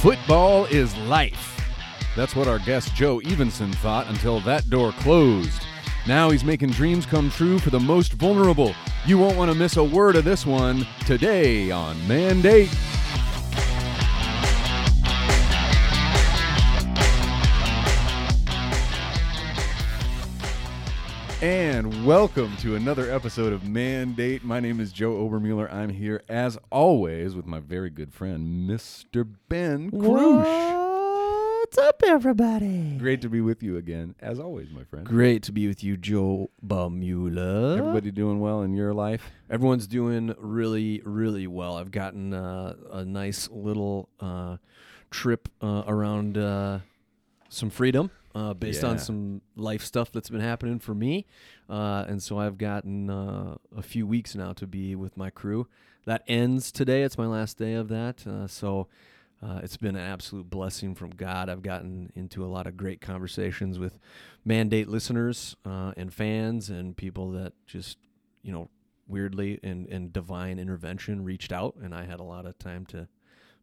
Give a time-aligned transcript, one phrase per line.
[0.00, 1.60] Football is life.
[2.14, 5.60] That's what our guest Joe Evenson thought until that door closed.
[6.06, 8.76] Now he's making dreams come true for the most vulnerable.
[9.06, 12.70] You won't want to miss a word of this one today on Mandate.
[21.78, 24.42] And welcome to another episode of Mandate.
[24.42, 25.72] My name is Joe Obermuller.
[25.72, 29.24] I'm here, as always, with my very good friend, Mr.
[29.48, 31.60] Ben Krush.
[31.60, 32.96] What's up, everybody?
[32.98, 35.06] Great to be with you again, as always, my friend.
[35.06, 37.78] Great to be with you, Joe Bamula.
[37.78, 39.30] Everybody doing well in your life?
[39.48, 41.76] Everyone's doing really, really well.
[41.76, 44.56] I've gotten uh, a nice little uh,
[45.12, 46.80] trip uh, around uh,
[47.48, 51.26] some freedom uh, based on some life stuff that's been happening for me.
[51.68, 55.66] Uh, and so I've gotten uh, a few weeks now to be with my crew.
[56.04, 57.02] That ends today.
[57.02, 58.26] It's my last day of that.
[58.26, 58.88] Uh, so
[59.42, 61.48] uh, it's been an absolute blessing from God.
[61.48, 63.98] I've gotten into a lot of great conversations with
[64.44, 67.98] mandate listeners uh, and fans and people that just,
[68.42, 68.68] you know,
[69.06, 71.76] weirdly and, and divine intervention reached out.
[71.82, 73.08] And I had a lot of time to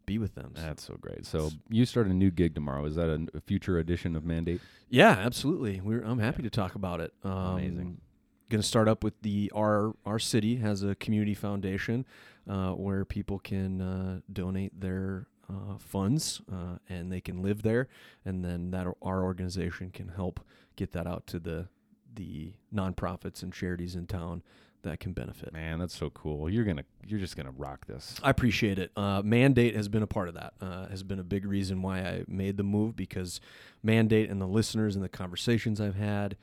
[0.05, 0.53] be with them.
[0.55, 1.25] So- That's so great.
[1.25, 2.85] So you start a new gig tomorrow.
[2.85, 4.61] Is that a, a future edition of Mandate?
[4.89, 5.81] Yeah, absolutely.
[5.81, 7.13] We're I'm happy to talk about it.
[7.23, 8.01] Um, Amazing.
[8.49, 12.05] Going to start up with the our our city has a community foundation
[12.47, 17.87] uh, where people can uh, donate their uh, funds uh, and they can live there,
[18.23, 20.39] and then that our organization can help
[20.75, 21.67] get that out to the
[22.13, 24.43] the nonprofits and charities in town
[24.85, 25.53] that can benefit.
[25.53, 26.49] Man, that's so cool.
[26.49, 28.15] You're gonna, you're just gonna rock this.
[28.23, 28.91] I appreciate it.
[28.95, 30.53] Uh, Mandate has been a part of that.
[30.61, 33.39] Uh, has been a big reason why I made the move because
[33.83, 36.37] Mandate and the listeners and the conversations I've had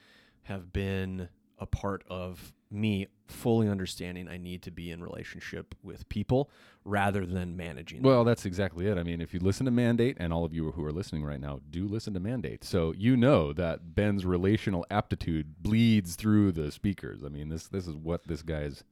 [0.44, 1.28] have been
[1.62, 6.50] a part of me fully understanding I need to be in relationship with people
[6.84, 8.02] rather than managing.
[8.02, 8.10] them.
[8.10, 8.98] Well, that's exactly it.
[8.98, 11.40] I mean, if you listen to Mandate, and all of you who are listening right
[11.40, 16.72] now do listen to Mandate, so you know that Ben's relational aptitude bleeds through the
[16.72, 17.22] speakers.
[17.24, 18.82] I mean, this this is what this guy's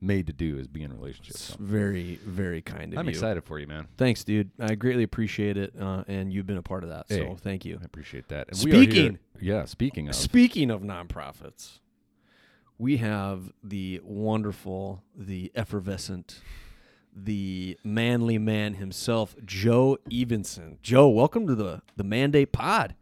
[0.00, 1.40] made to do is be in relationships.
[1.42, 2.98] So very, very kind of you.
[2.98, 3.10] I'm you.
[3.10, 3.86] excited for you, man.
[3.96, 4.50] Thanks, dude.
[4.58, 7.06] I greatly appreciate it, uh, and you've been a part of that.
[7.08, 7.18] Hey.
[7.18, 7.78] So thank you.
[7.80, 8.48] I appreciate that.
[8.48, 11.78] And are here- Speaking- yeah, speaking of, Speaking of nonprofits,
[12.82, 16.40] we have the wonderful, the effervescent,
[17.14, 20.78] the manly man himself, Joe Evenson.
[20.82, 22.96] Joe, welcome to the the Mandate Pod.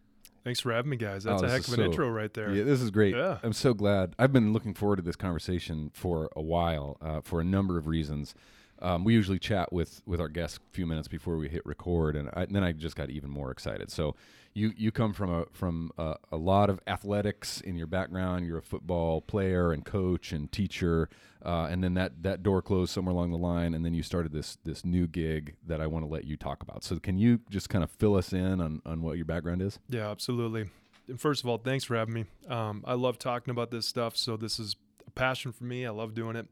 [0.45, 1.27] Thanks for having me, guys.
[1.27, 2.53] Oh, That's a heck of an so- intro right there.
[2.53, 3.15] Yeah, this is great.
[3.15, 3.39] Yeah.
[3.43, 4.15] I'm so glad.
[4.19, 7.87] I've been looking forward to this conversation for a while, uh, for a number of
[7.87, 8.35] reasons.
[8.83, 12.17] Um, we usually chat with with our guests a few minutes before we hit record,
[12.17, 13.91] and, I, and then I just got even more excited.
[13.91, 14.15] So,
[14.55, 18.47] you you come from a from a, a lot of athletics in your background.
[18.47, 21.09] You're a football player and coach and teacher,
[21.45, 24.33] uh, and then that that door closed somewhere along the line, and then you started
[24.33, 26.83] this this new gig that I want to let you talk about.
[26.83, 29.79] So, can you just kind of fill us in on on what your background is?
[29.89, 30.71] Yeah, absolutely.
[31.09, 32.25] And first of all, thanks for having me.
[32.49, 35.87] Um, I love talking about this stuff, so this is a passion for me.
[35.87, 36.47] I love doing it.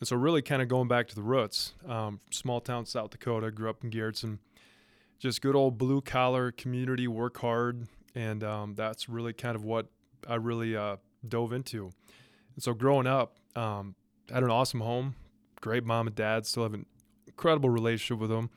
[0.00, 3.52] And so, really, kind of going back to the roots, um, small town South Dakota,
[3.52, 4.38] grew up in Garretson,
[5.22, 9.86] just good old blue collar community, work hard, and um, that's really kind of what
[10.28, 10.96] I really uh,
[11.26, 11.92] dove into.
[12.56, 13.94] And so, growing up, um,
[14.32, 15.14] had an awesome home,
[15.60, 16.86] great mom and dad, still have an
[17.28, 18.50] incredible relationship with them.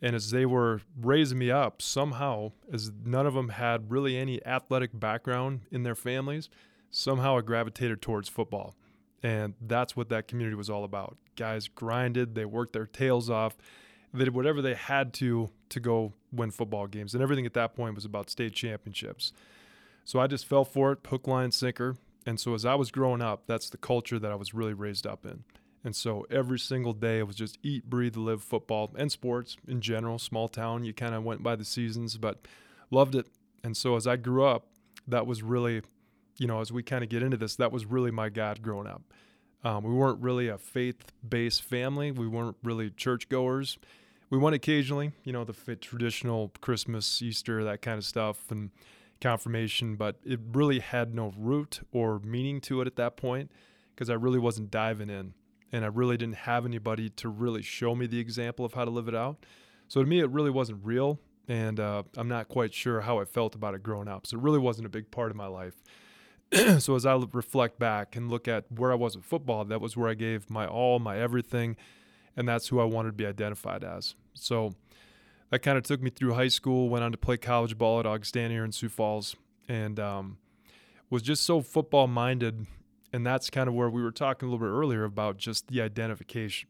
[0.00, 4.44] And as they were raising me up, somehow, as none of them had really any
[4.46, 6.48] athletic background in their families,
[6.90, 8.76] somehow I gravitated towards football.
[9.20, 11.16] And that's what that community was all about.
[11.34, 13.56] Guys grinded, they worked their tails off,
[14.12, 17.14] they did whatever they had to to go win football games.
[17.14, 19.32] And everything at that point was about state championships.
[20.04, 21.96] So I just fell for it, hook, line, sinker.
[22.26, 25.06] And so as I was growing up, that's the culture that I was really raised
[25.06, 25.44] up in.
[25.84, 29.80] And so every single day it was just eat, breathe, live football and sports in
[29.80, 30.18] general.
[30.18, 32.46] Small town, you kind of went by the seasons, but
[32.90, 33.26] loved it.
[33.62, 34.66] And so as I grew up,
[35.06, 35.82] that was really,
[36.36, 38.86] you know, as we kind of get into this, that was really my God growing
[38.86, 39.02] up.
[39.64, 42.10] Um, we weren't really a faith based family.
[42.10, 43.78] We weren't really churchgoers.
[44.30, 48.70] We went occasionally, you know, the traditional Christmas, Easter, that kind of stuff, and
[49.20, 53.50] confirmation, but it really had no root or meaning to it at that point
[53.94, 55.34] because I really wasn't diving in
[55.72, 58.90] and I really didn't have anybody to really show me the example of how to
[58.90, 59.44] live it out.
[59.88, 63.24] So to me, it really wasn't real, and uh, I'm not quite sure how I
[63.24, 64.26] felt about it growing up.
[64.26, 65.82] So it really wasn't a big part of my life.
[66.78, 69.96] so as I reflect back and look at where I was with football, that was
[69.96, 71.76] where I gave my all, my everything,
[72.38, 74.14] and that's who I wanted to be identified as.
[74.32, 74.72] So
[75.50, 76.88] that kind of took me through high school.
[76.88, 79.34] Went on to play college ball at Augustana here in Sioux Falls,
[79.68, 80.38] and um,
[81.10, 82.66] was just so football minded.
[83.12, 85.82] And that's kind of where we were talking a little bit earlier about just the
[85.82, 86.68] identification.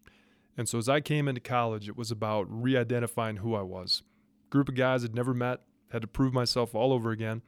[0.57, 4.03] And so as I came into college, it was about re identifying who I was.
[4.49, 5.61] group of guys I'd never met,
[5.93, 7.43] had to prove myself all over again.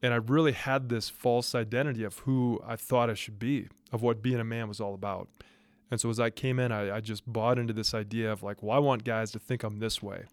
[0.00, 4.00] And I really had this false identity of who I thought I should be, of
[4.00, 5.28] what being a man was all about.
[5.92, 8.62] And so as I came in, I, I just bought into this idea of like,
[8.62, 10.24] well, I want guys to think I'm this way.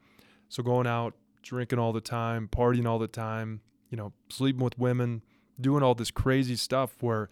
[0.48, 3.60] So going out, drinking all the time, partying all the time,
[3.90, 5.22] you know, sleeping with women,
[5.60, 7.28] doing all this crazy stuff where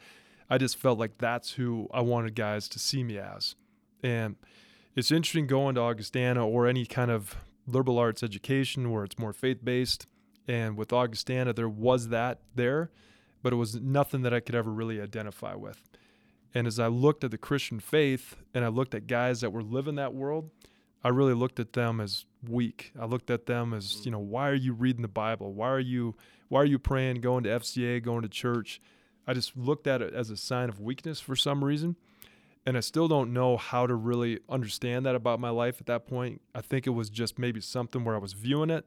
[0.50, 3.56] I just felt like that's who I wanted guys to see me as.
[4.04, 4.36] And
[4.94, 7.34] it's interesting going to Augustana or any kind of
[7.66, 10.06] liberal arts education where it's more faith based
[10.50, 12.92] and with Augustana, there was that there,
[13.42, 15.82] but it was nothing that I could ever really identify with.
[16.54, 19.64] And as I looked at the Christian faith and I looked at guys that were
[19.64, 20.50] living that world,
[21.04, 22.92] I really looked at them as weak.
[23.00, 25.54] I looked at them as, you know, why are you reading the Bible?
[25.54, 26.16] Why are you
[26.50, 28.82] why are you praying, going to FCA, going to church?
[29.28, 31.98] I just looked at it as a sign of weakness for some reason.
[32.66, 36.08] And I still don't know how to really understand that about my life at that
[36.08, 36.42] point.
[36.54, 38.86] I think it was just maybe something where I was viewing it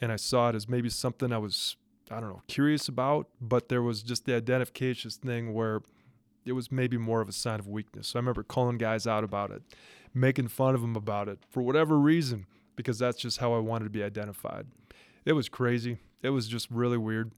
[0.00, 1.76] and I saw it as maybe something I was,
[2.10, 5.80] I don't know, curious about, but there was just the identification thing where
[6.44, 8.08] it was maybe more of a sign of weakness.
[8.08, 9.62] So I remember calling guys out about it,
[10.14, 12.46] making fun of them about it for whatever reason,
[12.76, 14.66] because that's just how I wanted to be identified.
[15.24, 15.98] It was crazy.
[16.22, 17.32] It was just really weird.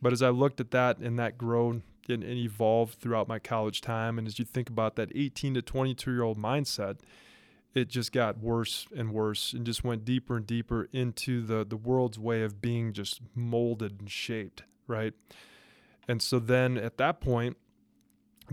[0.00, 3.80] But as I looked at that and that grown and, and evolved throughout my college
[3.80, 6.98] time, and as you think about that 18 to 22 year old mindset,
[7.74, 11.76] it just got worse and worse and just went deeper and deeper into the the
[11.76, 15.12] world's way of being just molded and shaped right
[16.08, 17.56] and so then at that point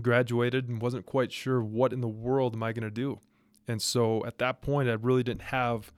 [0.00, 3.18] graduated and wasn't quite sure what in the world am i going to do
[3.68, 5.92] and so at that point i really didn't have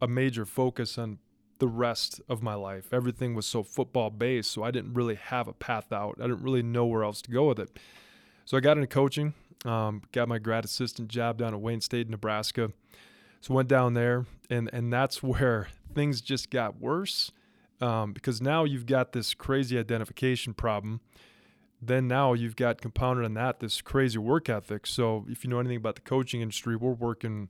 [0.00, 1.18] a major focus on
[1.58, 5.48] the rest of my life everything was so football based so i didn't really have
[5.48, 7.78] a path out i didn't really know where else to go with it
[8.44, 9.34] so i got into coaching
[9.64, 12.70] um, got my grad assistant job down at Wayne State, Nebraska.
[13.40, 17.30] So went down there, and and that's where things just got worse
[17.80, 21.00] um, because now you've got this crazy identification problem.
[21.80, 24.86] Then now you've got compounded on that this crazy work ethic.
[24.86, 27.48] So if you know anything about the coaching industry, we're working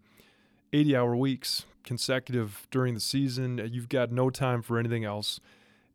[0.72, 3.58] 80 hour weeks consecutive during the season.
[3.72, 5.40] You've got no time for anything else.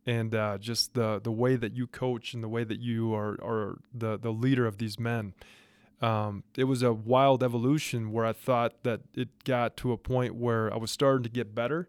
[0.05, 3.37] And uh, just the the way that you coach and the way that you are
[3.41, 5.33] are the the leader of these men
[6.03, 10.35] um, it was a wild evolution where I thought that it got to a point
[10.35, 11.87] where I was starting to get better.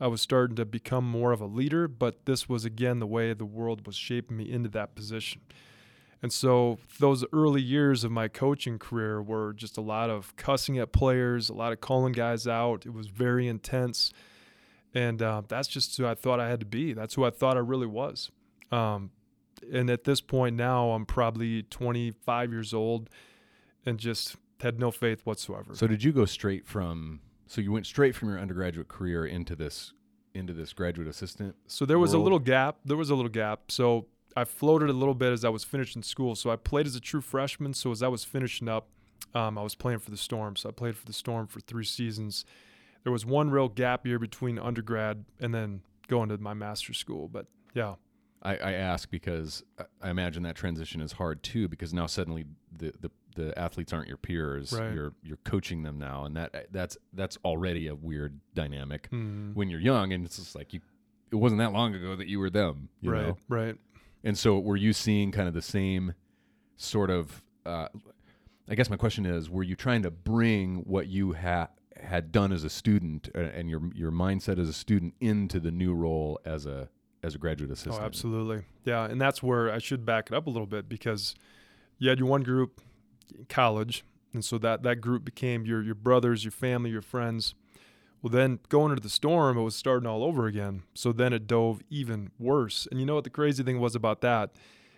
[0.00, 3.32] I was starting to become more of a leader, but this was again the way
[3.32, 5.40] the world was shaping me into that position.
[6.22, 10.78] And so those early years of my coaching career were just a lot of cussing
[10.78, 12.86] at players, a lot of calling guys out.
[12.86, 14.12] It was very intense.
[14.94, 16.94] And uh, that's just who I thought I had to be.
[16.94, 18.30] That's who I thought I really was.
[18.72, 19.10] Um,
[19.72, 23.10] and at this point now, I'm probably 25 years old
[23.84, 25.74] and just had no faith whatsoever.
[25.74, 27.20] So did you go straight from?
[27.46, 29.92] So you went straight from your undergraduate career into this
[30.34, 31.54] into this graduate assistant.
[31.66, 32.20] So there was world?
[32.20, 32.76] a little gap.
[32.84, 33.70] There was a little gap.
[33.70, 36.34] So I floated a little bit as I was finishing school.
[36.34, 37.72] So I played as a true freshman.
[37.74, 38.88] So as I was finishing up,
[39.34, 40.56] um, I was playing for the Storm.
[40.56, 42.44] So I played for the Storm for three seasons.
[43.02, 47.28] There was one real gap year between undergrad and then going to my master's school.
[47.28, 47.94] But yeah.
[48.42, 49.64] I, I ask because
[50.02, 52.44] I imagine that transition is hard too, because now suddenly
[52.76, 54.72] the, the the athletes aren't your peers.
[54.72, 54.92] Right.
[54.92, 59.54] You're you're coaching them now, and that that's that's already a weird dynamic mm.
[59.54, 60.80] when you're young, and it's just like you.
[61.32, 63.36] It wasn't that long ago that you were them, you right, know.
[63.48, 63.76] Right.
[64.26, 66.14] And so, were you seeing kind of the same
[66.74, 67.44] sort of?
[67.64, 67.86] Uh,
[68.68, 72.50] I guess my question is: Were you trying to bring what you had had done
[72.50, 76.40] as a student uh, and your your mindset as a student into the new role
[76.44, 76.88] as a
[77.22, 78.02] as a graduate assistant?
[78.02, 78.64] Oh, absolutely.
[78.84, 81.36] Yeah, and that's where I should back it up a little bit because
[81.98, 82.80] you had your one group
[83.48, 84.04] college,
[84.34, 87.54] and so that that group became your your brothers, your family, your friends.
[88.22, 90.82] Well, then going into the storm, it was starting all over again.
[90.94, 92.88] So then it dove even worse.
[92.90, 94.50] And you know what the crazy thing was about that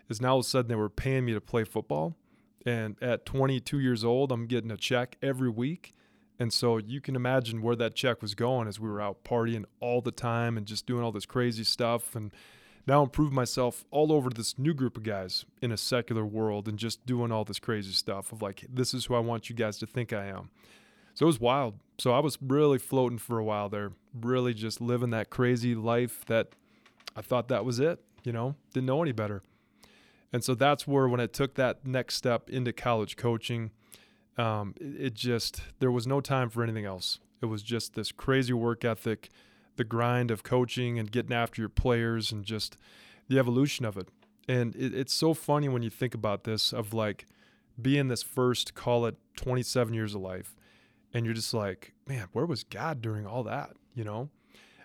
[0.09, 2.17] is now all of a sudden they were paying me to play football,
[2.65, 5.95] and at 22 years old, I'm getting a check every week.
[6.39, 9.65] And so you can imagine where that check was going as we were out partying
[9.81, 12.33] all the time and just doing all this crazy stuff and
[12.87, 16.79] now improve myself all over this new group of guys in a secular world and
[16.79, 19.79] just doing all this crazy stuff of like this is who I want you guys
[19.79, 20.51] to think I am.
[21.19, 21.75] So it was wild.
[21.99, 26.25] So I was really floating for a while there, really just living that crazy life
[26.27, 26.51] that
[27.17, 29.43] I thought that was it, you know, didn't know any better.
[30.33, 33.73] And so that's where when I took that next step into college coaching,
[34.37, 37.19] um, it, it just there was no time for anything else.
[37.43, 39.29] It was just this crazy work ethic
[39.75, 42.77] the grind of coaching and getting after your players and just
[43.27, 44.07] the evolution of it.
[44.49, 47.27] And it, it's so funny when you think about this of like
[47.83, 50.55] being this first, call it 27 years of life.
[51.13, 53.71] And you're just like, man, where was God during all that?
[53.95, 54.29] You know,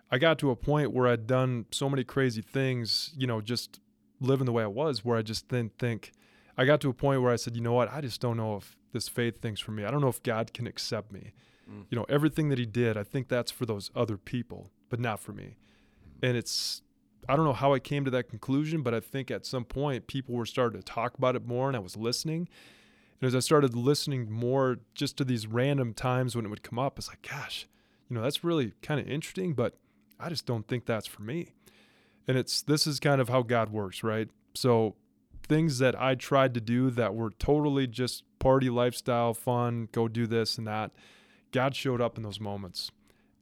[0.10, 3.80] I got to a point where I'd done so many crazy things, you know, just
[4.20, 6.12] living the way I was, where I just didn't think.
[6.58, 8.58] I got to a point where I said, you know what, I just don't know
[8.58, 9.84] if this faith thing's for me.
[9.84, 11.34] I don't know if God can accept me.
[11.70, 11.86] Mm.
[11.90, 15.20] You know, everything that He did, I think that's for those other people, but not
[15.20, 15.58] for me.
[16.22, 16.84] And it's,
[17.28, 20.08] I don't know how I came to that conclusion, but I think at some point
[20.08, 22.48] people were starting to talk about it more, and I was listening.
[23.24, 26.78] And as I started listening more, just to these random times when it would come
[26.78, 27.70] up, it's like, gosh,
[28.10, 29.78] you know, that's really kind of interesting, but
[30.20, 31.54] I just don't think that's for me.
[32.28, 34.28] And it's this is kind of how God works, right?
[34.56, 34.96] So
[35.48, 40.28] things that I tried to do that were totally just party lifestyle, fun, go do
[40.28, 40.92] this and that.
[41.54, 42.92] God showed up in those moments.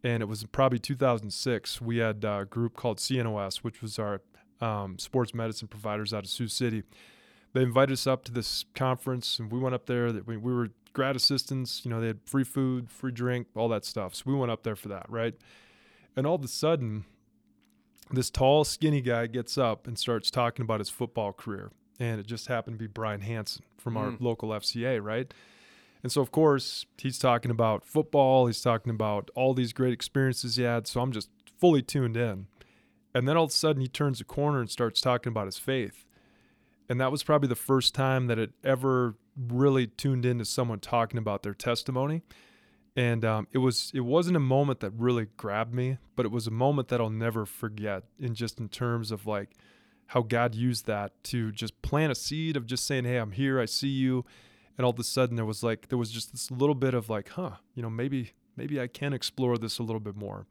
[0.04, 1.82] And it was probably 2006.
[1.82, 4.22] We had a group called CNOS, which was our
[4.62, 6.84] um, sports medicine providers out of Sioux City.
[7.54, 10.12] They invited us up to this conference, and we went up there.
[10.12, 11.82] That we, we were grad assistants.
[11.84, 14.16] You know, they had free food, free drink, all that stuff.
[14.16, 15.34] So we went up there for that, right?
[16.16, 17.06] And all of a sudden,
[18.12, 21.72] this tall, skinny guy gets up and starts talking about his football career.
[22.00, 24.22] And it just happened to be Brian Hanson from our Mm.
[24.22, 25.34] local FCA, right?
[26.04, 28.48] And so, of course, he's talking about football.
[28.48, 30.88] He's talking about all these great experiences he had.
[30.88, 31.30] So I'm just
[31.60, 32.48] fully tuned in.
[33.14, 35.58] And then all of a sudden, he turns a corner and starts talking about his
[35.60, 36.06] faith.
[36.92, 41.18] And that was probably the first time that it ever really tuned into someone talking
[41.18, 42.22] about their testimony.
[42.98, 46.48] And um, it was it wasn't a moment that really grabbed me, but it was
[46.48, 48.04] a moment that I'll never forget.
[48.20, 49.56] In just in terms of like
[50.08, 53.58] how God used that to just plant a seed of just saying, "Hey, I'm here.
[53.58, 54.26] I see you."
[54.78, 57.10] And all of a sudden, there was like there was just this little bit of
[57.10, 60.46] like, "Huh, you know, maybe maybe I can explore this a little bit more."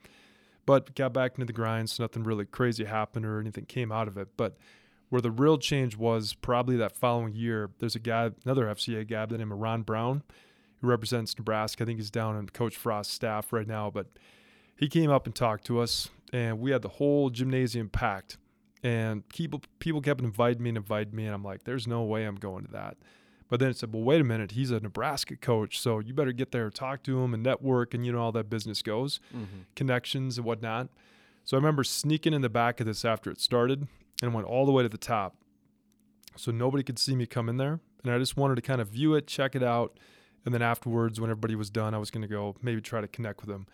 [0.64, 4.08] But got back into the grind, so nothing really crazy happened or anything came out
[4.08, 4.28] of it.
[4.38, 4.56] But
[5.10, 7.70] where the real change was probably that following year.
[7.78, 10.22] There's a guy, another FCA guy by the name of Ron Brown,
[10.80, 11.84] who represents Nebraska.
[11.84, 14.06] I think he's down on Coach Frost's staff right now, but
[14.76, 18.38] he came up and talked to us, and we had the whole gymnasium packed.
[18.82, 22.24] And people people kept inviting me and inviting me, and I'm like, there's no way
[22.24, 22.96] I'm going to that.
[23.50, 26.32] But then it said, well, wait a minute, he's a Nebraska coach, so you better
[26.32, 29.62] get there, talk to him, and network, and you know how that business goes, Mm-hmm.
[29.74, 30.88] connections and whatnot.
[31.44, 33.88] So I remember sneaking in the back of this after it started
[34.22, 35.36] and went all the way to the top.
[36.36, 37.80] So nobody could see me come in there.
[38.04, 39.98] And I just wanted to kind of view it, check it out.
[40.44, 43.08] And then afterwards, when everybody was done, I was going to go maybe try to
[43.08, 43.66] connect with them.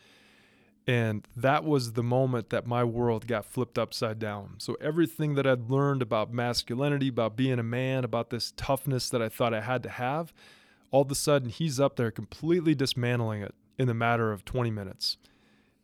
[0.88, 4.54] And that was the moment that my world got flipped upside down.
[4.58, 9.20] So everything that I'd learned about masculinity, about being a man, about this toughness that
[9.20, 10.32] I thought I had to have,
[10.92, 14.70] all of a sudden he's up there completely dismantling it in the matter of 20
[14.70, 15.18] minutes.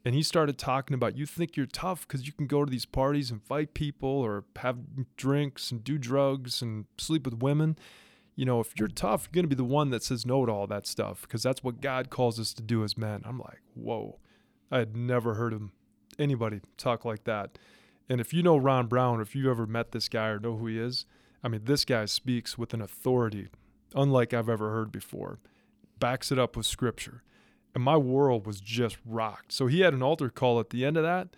[0.05, 2.87] And he started talking about you think you're tough because you can go to these
[2.87, 4.79] parties and fight people or have
[5.17, 7.79] drinks and do drugs and sleep with women.
[8.35, 10.53] You know, if you're tough, you're going to be the one that says no to
[10.53, 13.23] all that stuff because that's what God calls us to do as men.
[13.25, 14.19] I'm like, whoa.
[14.71, 15.73] I had never heard him,
[16.19, 17.59] anybody talk like that.
[18.09, 20.57] And if you know Ron Brown, or if you ever met this guy or know
[20.57, 21.05] who he is,
[21.45, 23.49] I mean, this guy speaks with an authority
[23.95, 25.39] unlike I've ever heard before,
[25.99, 27.23] backs it up with scripture.
[27.75, 29.53] And my world was just rocked.
[29.53, 31.29] So he had an altar call at the end of that.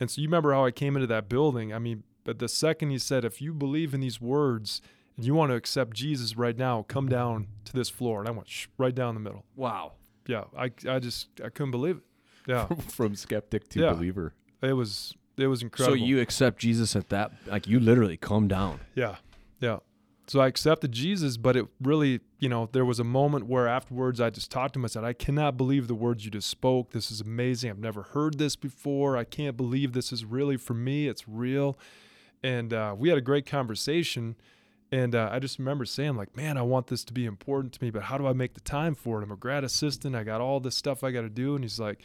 [0.00, 1.72] And so you remember how I came into that building.
[1.72, 4.82] I mean, but the second he said, if you believe in these words
[5.16, 8.20] and you want to accept Jesus right now, come down to this floor.
[8.20, 9.44] And I went sh- right down the middle.
[9.54, 9.92] Wow.
[10.26, 10.44] Yeah.
[10.58, 12.02] I, I just, I couldn't believe it.
[12.48, 12.66] Yeah.
[12.88, 13.92] From skeptic to Yeah.
[13.92, 14.34] believer.
[14.62, 15.98] It was it was incredible.
[15.98, 18.80] So you accept Jesus at that, like you literally come down.
[18.94, 19.16] yeah,
[19.60, 19.78] yeah.
[20.28, 24.20] So I accepted Jesus, but it really, you know, there was a moment where afterwards
[24.20, 24.84] I just talked to him.
[24.84, 26.90] I said, "I cannot believe the words you just spoke.
[26.90, 27.70] This is amazing.
[27.70, 29.16] I've never heard this before.
[29.16, 31.06] I can't believe this is really for me.
[31.06, 31.78] It's real."
[32.42, 34.36] And uh, we had a great conversation.
[34.92, 37.82] And uh, I just remember saying, like, man, I want this to be important to
[37.82, 39.24] me, but how do I make the time for it?
[39.24, 40.14] I'm a grad assistant.
[40.14, 41.56] I got all this stuff I got to do.
[41.56, 42.04] And he's like,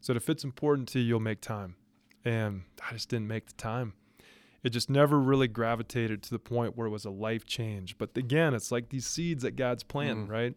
[0.00, 1.76] so if it's important to you, you'll make time.
[2.24, 3.92] And I just didn't make the time.
[4.62, 7.98] It just never really gravitated to the point where it was a life change.
[7.98, 10.30] But again, it's like these seeds that God's planting, Mm.
[10.30, 10.54] right?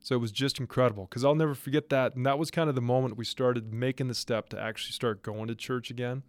[0.00, 2.16] So it was just incredible because I'll never forget that.
[2.16, 5.22] And that was kind of the moment we started making the step to actually start
[5.22, 6.22] going to church again.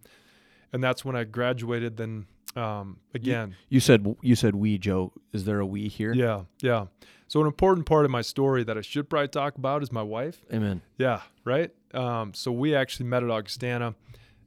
[0.72, 1.96] And that's when I graduated.
[1.96, 5.12] Then um, again, You said you said we, Joe.
[5.32, 6.12] Is there a we here?
[6.12, 6.86] yeah, yeah.
[7.26, 10.02] So an important part of my story that I should probably talk about is my
[10.02, 10.44] wife.
[10.52, 10.82] Amen.
[10.98, 11.72] Yeah, right.
[11.92, 13.94] Um, so we actually met at Augustana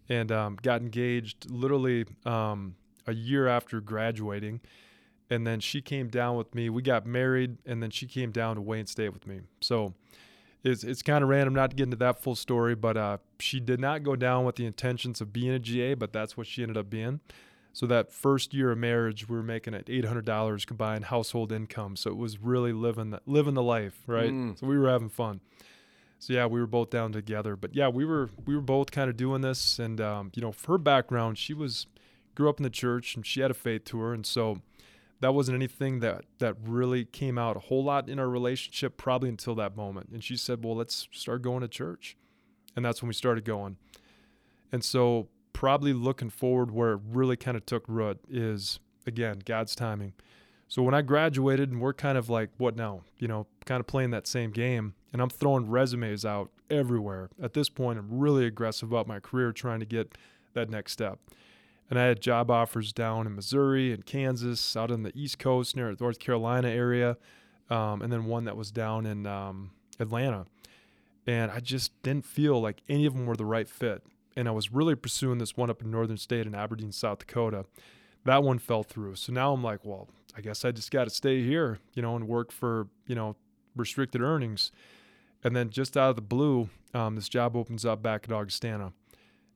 [0.10, 4.62] and um, got engaged literally um, a year after graduating.
[5.30, 6.70] And then she came down with me.
[6.70, 9.42] We got married, and then she came down to Wayne State with me.
[9.60, 9.94] So
[10.64, 13.60] it's it's kind of random not to get into that full story, but uh, she
[13.60, 16.62] did not go down with the intentions of being a GA, but that's what she
[16.62, 17.20] ended up being.
[17.74, 21.52] So that first year of marriage, we were making at eight hundred dollars combined household
[21.52, 21.96] income.
[21.96, 24.32] So it was really living the, living the life, right?
[24.32, 24.60] Mm.
[24.60, 25.42] So we were having fun.
[26.20, 27.56] So yeah, we were both down together.
[27.56, 30.52] But yeah, we were we were both kind of doing this, and um, you know,
[30.52, 31.88] for her background, she was
[32.36, 34.62] grew up in the church and she had a faith to her, and so
[35.20, 39.30] that wasn't anything that that really came out a whole lot in our relationship probably
[39.30, 40.10] until that moment.
[40.12, 42.18] And she said, "Well, let's start going to church,"
[42.76, 43.78] and that's when we started going.
[44.72, 49.76] And so probably looking forward where it really kind of took root is again God's
[49.76, 50.14] timing.
[50.68, 53.04] So when I graduated and we're kind of like, what now?
[53.18, 57.30] You know, kind of playing that same game, and I'm throwing resumes out everywhere.
[57.42, 60.18] At this point, I'm really aggressive about my career, trying to get
[60.54, 61.20] that next step.
[61.90, 65.76] And I had job offers down in Missouri and Kansas, out on the East Coast
[65.76, 67.18] near the North Carolina area,
[67.70, 70.46] um, and then one that was down in um, Atlanta.
[71.26, 74.04] And I just didn't feel like any of them were the right fit.
[74.36, 77.66] And I was really pursuing this one up in Northern State in Aberdeen, South Dakota.
[78.24, 79.16] That one fell through.
[79.16, 82.16] So now I'm like, well, I guess I just got to stay here, you know,
[82.16, 83.36] and work for, you know,
[83.76, 84.72] restricted earnings.
[85.44, 88.94] And then just out of the blue, um, this job opens up back at Augustana.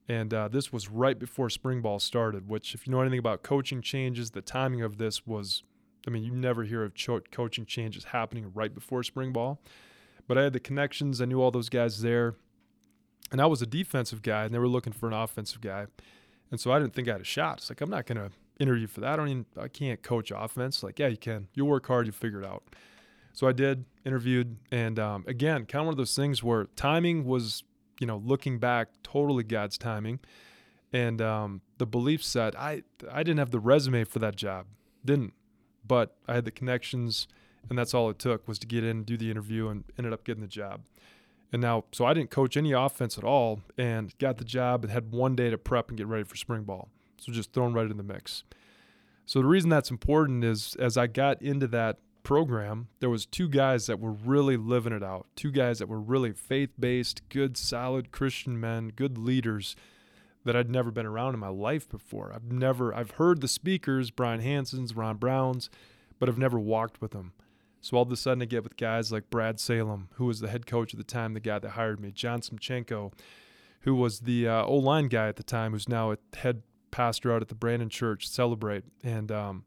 [0.08, 3.44] And uh, this was right before spring ball started, which, if you know anything about
[3.44, 5.64] coaching changes, the timing of this was,
[6.06, 9.60] I mean, you never hear of cho- coaching changes happening right before spring ball.
[10.28, 12.36] But I had the connections, I knew all those guys there.
[13.32, 15.86] And I was a defensive guy, and they were looking for an offensive guy.
[16.52, 17.60] And so I didn't think I had a shot.
[17.60, 19.14] It's like, I'm not going to interview for that.
[19.14, 20.84] I don't even, I can't coach offense.
[20.84, 21.48] Like, yeah, you can.
[21.54, 22.64] You work hard, you figure it out.
[23.34, 27.26] So I did, interviewed, and um, again, kind of one of those things where timing
[27.26, 27.64] was
[28.02, 30.20] you know, looking back, totally God's timing.
[30.92, 34.66] And um, the belief set, I I didn't have the resume for that job,
[35.06, 35.34] didn't,
[35.88, 37.28] but I had the connections,
[37.70, 40.26] and that's all it took was to get in, do the interview, and ended up
[40.26, 40.82] getting the job.
[41.54, 44.92] And now, so I didn't coach any offense at all, and got the job and
[44.92, 46.90] had one day to prep and get ready for spring ball.
[47.18, 48.44] So just thrown right in the mix.
[49.26, 53.50] So the reason that's important is as I got into that program, there was two
[53.50, 55.28] guys that were really living it out.
[55.36, 59.76] Two guys that were really faith-based, good, solid Christian men, good leaders
[60.44, 62.32] that I'd never been around in my life before.
[62.34, 65.70] I've never I've heard the speakers, Brian Hanson's, Ron Brown's,
[66.20, 67.34] but I've never walked with them.
[67.80, 70.50] So all of a sudden I get with guys like Brad Salem, who was the
[70.50, 73.12] head coach at the time, the guy that hired me, John Simchenko,
[73.82, 77.42] who was the uh, O-line guy at the time, who's now a head pastor out
[77.42, 79.64] at the Brandon Church, Celebrate, and um,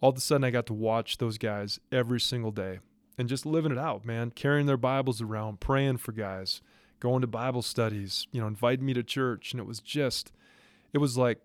[0.00, 2.78] all of a sudden I got to watch those guys every single day
[3.16, 6.60] and just living it out, man, carrying their Bibles around, praying for guys,
[7.00, 9.52] going to Bible studies, you know, inviting me to church.
[9.52, 10.32] And it was just,
[10.92, 11.40] it was like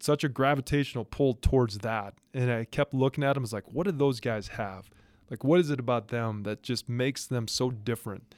[0.00, 2.14] such a gravitational pull towards that.
[2.34, 4.90] And I kept looking at them as like, what do those guys have?
[5.30, 8.34] Like, what is it about them that just makes them so different?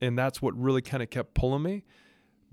[0.00, 1.84] And that's what really kind of kept pulling me.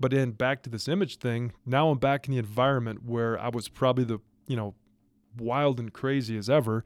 [0.00, 3.48] But then back to this image thing, now I'm back in the environment where I
[3.48, 4.74] was probably the, you know,
[5.38, 6.84] wild and crazy as ever.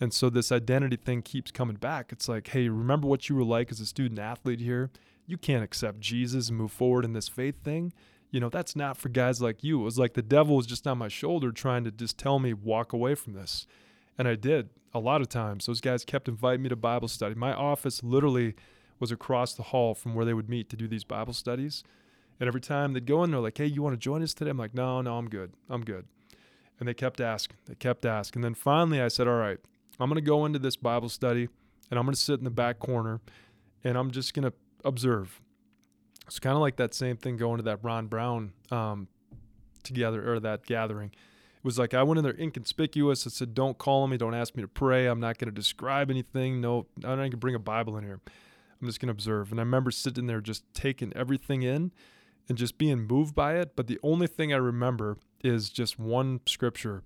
[0.00, 2.12] And so this identity thing keeps coming back.
[2.12, 4.90] It's like, hey, remember what you were like as a student athlete here?
[5.26, 7.92] You can't accept Jesus and move forward in this faith thing.
[8.30, 9.80] You know, that's not for guys like you.
[9.80, 12.52] It was like the devil was just on my shoulder trying to just tell me,
[12.52, 13.66] walk away from this.
[14.18, 15.66] And I did a lot of times.
[15.66, 17.34] Those guys kept inviting me to Bible study.
[17.34, 18.54] My office literally
[18.98, 21.82] was across the hall from where they would meet to do these Bible studies.
[22.38, 24.50] And every time they'd go in, they're like, hey, you want to join us today?
[24.50, 25.52] I'm like, no, no, I'm good.
[25.68, 26.06] I'm good.
[26.78, 28.40] And they kept asking, they kept asking.
[28.40, 29.58] And then finally I said, All right,
[29.98, 31.48] I'm going to go into this Bible study
[31.90, 33.20] and I'm going to sit in the back corner
[33.84, 34.52] and I'm just going to
[34.84, 35.40] observe.
[36.26, 39.08] It's kind of like that same thing going to that Ron Brown um,
[39.84, 41.12] together or that gathering.
[41.12, 43.26] It was like I went in there inconspicuous.
[43.26, 44.16] I said, Don't call me.
[44.16, 45.06] Don't ask me to pray.
[45.06, 46.60] I'm not going to describe anything.
[46.60, 48.20] No, I'm not going to bring a Bible in here.
[48.80, 49.50] I'm just going to observe.
[49.50, 51.92] And I remember sitting there just taking everything in
[52.48, 53.74] and just being moved by it.
[53.74, 57.02] But the only thing I remember is just one scripture,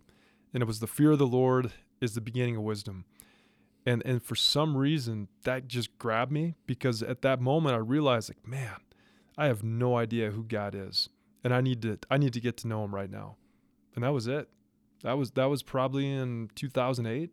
[0.52, 3.04] and it was the fear of the Lord is the beginning of wisdom.
[3.86, 8.30] And and for some reason that just grabbed me because at that moment I realized
[8.30, 8.76] like, man,
[9.38, 11.08] I have no idea who God is.
[11.42, 13.36] And I need to I need to get to know him right now.
[13.94, 14.48] And that was it.
[15.02, 17.30] That was that was probably in 2008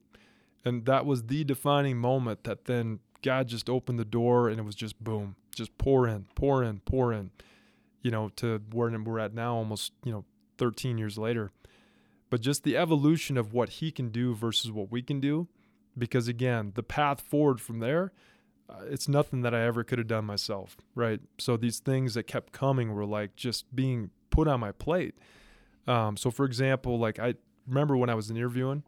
[0.64, 4.64] and that was the defining moment that then God just opened the door and it
[4.64, 7.32] was just boom, just pour in, pour in, pour in,
[8.02, 10.26] you know, to where we're at now almost, you know,
[10.58, 11.52] 13 years later.
[12.30, 15.48] But just the evolution of what he can do versus what we can do.
[15.98, 18.12] Because again, the path forward from there,
[18.70, 21.20] uh, it's nothing that I ever could have done myself, right?
[21.40, 25.16] So these things that kept coming were like just being put on my plate.
[25.88, 28.84] Um, so for example, like I remember when I was interviewing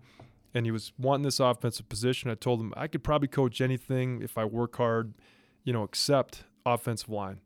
[0.54, 4.22] and he was wanting this offensive position, I told him I could probably coach anything
[4.22, 5.14] if I work hard,
[5.64, 7.40] you know, except offensive line.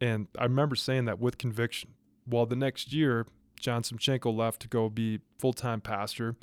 [0.00, 1.90] And I remember saying that with conviction.
[2.26, 3.26] Well, the next year,
[3.64, 6.36] John Simchenko left to go be full time pastor.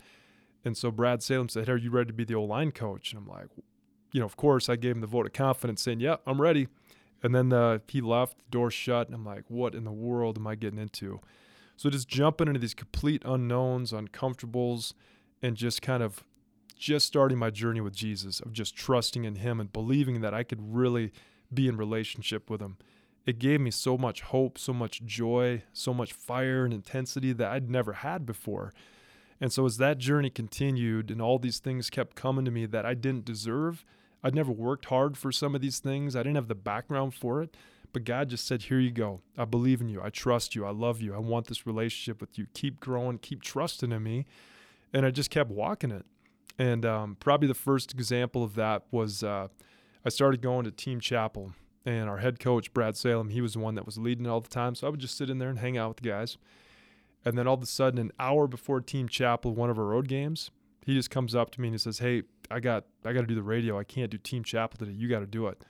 [0.66, 3.14] And so Brad Salem said, Hey, are you ready to be the O line coach?
[3.14, 3.46] And I'm like,
[4.12, 6.68] you know, of course, I gave him the vote of confidence saying, Yeah, I'm ready.
[7.22, 10.40] And then the, he left, the door shut, and I'm like, what in the world
[10.40, 11.20] am I getting into?
[11.78, 14.94] So just jumping into these complete unknowns, uncomfortables,
[15.40, 16.24] and just kind of
[16.80, 20.42] just starting my journey with Jesus of just trusting in him and believing that I
[20.42, 21.12] could really
[21.54, 22.78] be in relationship with him.
[23.26, 27.52] It gave me so much hope, so much joy, so much fire and intensity that
[27.52, 28.74] I'd never had before.
[29.40, 32.86] And so as that journey continued and all these things kept coming to me that
[32.86, 33.86] I didn't deserve,
[34.24, 36.16] I'd never worked hard for some of these things.
[36.16, 37.56] I didn't have the background for it.
[37.94, 39.22] But God just said, Here you go.
[39.38, 40.02] I believe in you.
[40.02, 40.66] I trust you.
[40.66, 41.14] I love you.
[41.14, 42.48] I want this relationship with you.
[42.54, 43.18] Keep growing.
[43.18, 44.26] Keep trusting in me.
[44.94, 46.06] And I just kept walking it.
[46.58, 49.48] And um, probably the first example of that was uh,
[50.06, 51.54] I started going to Team Chapel.
[51.86, 54.50] And our head coach, Brad Salem, he was the one that was leading all the
[54.50, 54.76] time.
[54.76, 56.38] So I would just sit in there and hang out with the guys.
[57.26, 60.08] And then all of a sudden, an hour before Team Chapel, one of our road
[60.08, 60.52] games,
[60.86, 63.28] he just comes up to me and he says, "Hey, I got I got to
[63.28, 63.78] do the radio.
[63.78, 64.92] I can't do Team Chapel today.
[64.92, 65.62] You got to do it."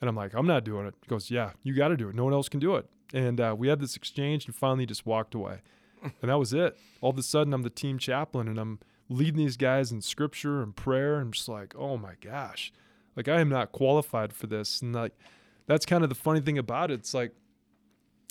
[0.00, 2.14] And I'm like, "I'm not doing it." He goes, "Yeah, you got to do it.
[2.14, 5.04] No one else can do it." And uh, we had this exchange, and finally just
[5.04, 5.60] walked away,
[6.02, 6.78] and that was it.
[7.00, 10.62] All of a sudden, I'm the team chaplain, and I'm leading these guys in scripture
[10.62, 11.14] and prayer.
[11.14, 12.72] And I'm just like, "Oh my gosh,
[13.16, 15.18] like I am not qualified for this." And like,
[15.66, 17.00] that's kind of the funny thing about it.
[17.00, 17.32] It's like,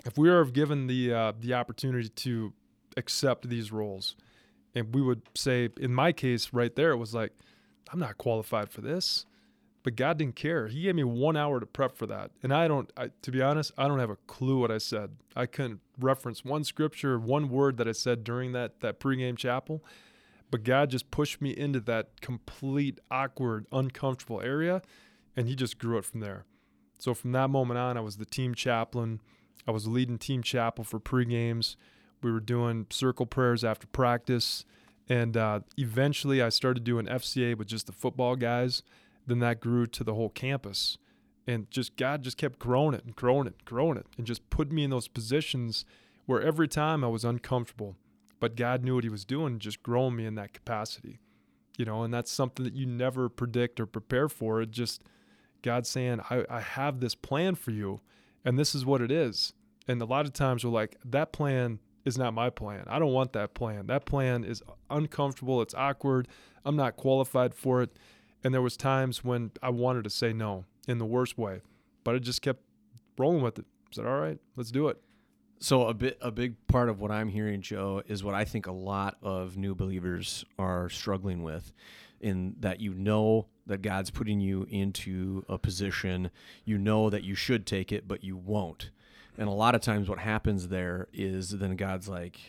[0.06, 2.54] if we are given the uh, the opportunity to
[2.98, 4.16] accept these roles
[4.76, 7.32] and we would say in my case right there it was like
[7.92, 9.26] i'm not qualified for this
[9.84, 10.68] but god didn't care.
[10.68, 12.30] He gave me one hour to prep for that.
[12.44, 15.12] And i don't I, to be honest i don't have a clue what i said.
[15.36, 19.84] I couldn't reference one scripture one word that i said during that that pregame chapel
[20.50, 24.82] but god just pushed me into that complete awkward uncomfortable area
[25.36, 26.46] and he just grew it from there
[27.02, 29.20] so from that moment on i was the team chaplain
[29.68, 31.76] i was leading team chapel for pregames
[32.24, 34.66] we were doing circle prayers after practice.
[35.10, 38.84] And uh, eventually I started doing FCA with just the football guys.
[39.28, 40.98] Then that grew to the whole campus.
[41.48, 44.48] And just God just kept growing it and growing it, and growing it, and just
[44.52, 45.86] put me in those positions
[46.28, 47.96] where every time I was uncomfortable,
[48.40, 51.20] but God knew what He was doing, just growing me in that capacity.
[51.78, 54.62] You know, and that's something that you never predict or prepare for.
[54.62, 55.02] It just
[55.62, 58.02] God saying, I, I have this plan for you,
[58.44, 59.54] and this is what it is.
[59.88, 62.84] And a lot of times we're like, that plan is not my plan.
[62.88, 63.88] I don't want that plan.
[63.88, 66.28] That plan is uncomfortable, it's awkward.
[66.66, 67.92] I'm not qualified for it.
[68.44, 71.62] And there was times when I wanted to say no in the worst way,
[72.04, 72.62] but I just kept
[73.18, 73.66] rolling with it.
[73.88, 75.00] I said, "All right, let's do it."
[75.60, 78.66] So a bit a big part of what I'm hearing, Joe, is what I think
[78.66, 81.72] a lot of new believers are struggling with
[82.22, 86.32] in that you know that God's putting you into a position,
[86.66, 88.90] you know that you should take it, but you won't.
[89.38, 92.40] And a lot of times, what happens there is then God's like,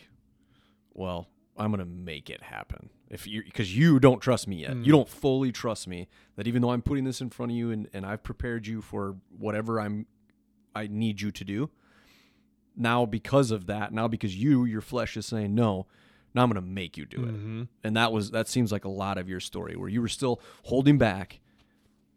[0.93, 2.89] well, I'm going to make it happen.
[3.09, 4.71] If you because you don't trust me yet.
[4.71, 4.85] Mm.
[4.85, 7.69] You don't fully trust me that even though I'm putting this in front of you
[7.71, 10.07] and, and I've prepared you for whatever I'm
[10.75, 11.69] I need you to do.
[12.75, 15.85] Now because of that, now because you, your flesh is saying no,
[16.33, 17.33] now I'm going to make you do it.
[17.33, 17.63] Mm-hmm.
[17.83, 20.41] And that was that seems like a lot of your story where you were still
[20.63, 21.39] holding back,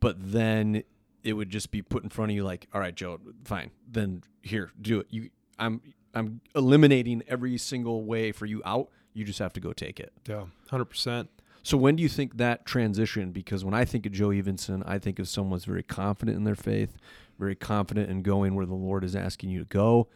[0.00, 0.82] but then
[1.22, 4.22] it would just be put in front of you like, all right, Joe, fine, then
[4.42, 5.06] here, do it.
[5.10, 5.80] You, I'm,
[6.14, 8.88] I'm eliminating every single way for you out.
[9.12, 10.12] You just have to go take it.
[10.28, 11.28] Yeah, hundred percent.
[11.62, 13.32] So when do you think that transition?
[13.32, 16.44] Because when I think of Joe Evenson, I think of someone who's very confident in
[16.44, 16.96] their faith,
[17.40, 20.06] very confident in going where the Lord is asking you to go.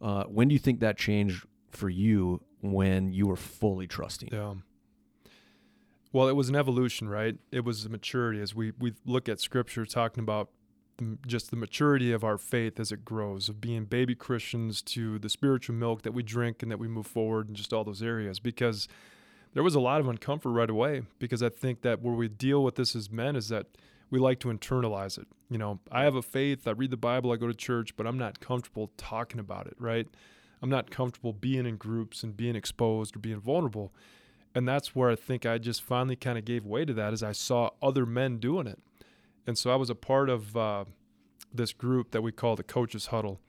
[0.00, 4.30] Uh, when do you think that changed for you when you were fully trusting?
[4.32, 4.54] Yeah.
[6.12, 7.36] Well, it was an evolution, right?
[7.50, 10.50] It was a maturity as we we look at Scripture talking about
[10.98, 15.18] the, just the maturity of our faith as it grows, of being baby Christians to
[15.18, 18.02] the spiritual milk that we drink and that we move forward in just all those
[18.02, 18.40] areas.
[18.40, 18.88] Because
[19.54, 21.02] there was a lot of uncomfort right away.
[21.18, 23.66] Because I think that where we deal with this as men is that
[24.10, 25.26] we like to internalize it.
[25.48, 28.06] You know, I have a faith, I read the Bible, I go to church, but
[28.06, 30.06] I'm not comfortable talking about it, right?
[30.62, 33.92] I'm not comfortable being in groups and being exposed or being vulnerable
[34.54, 37.22] and that's where I think I just finally kind of gave way to that as
[37.22, 38.78] I saw other men doing it.
[39.46, 40.84] And so I was a part of uh,
[41.52, 43.40] this group that we call the Coaches Huddle.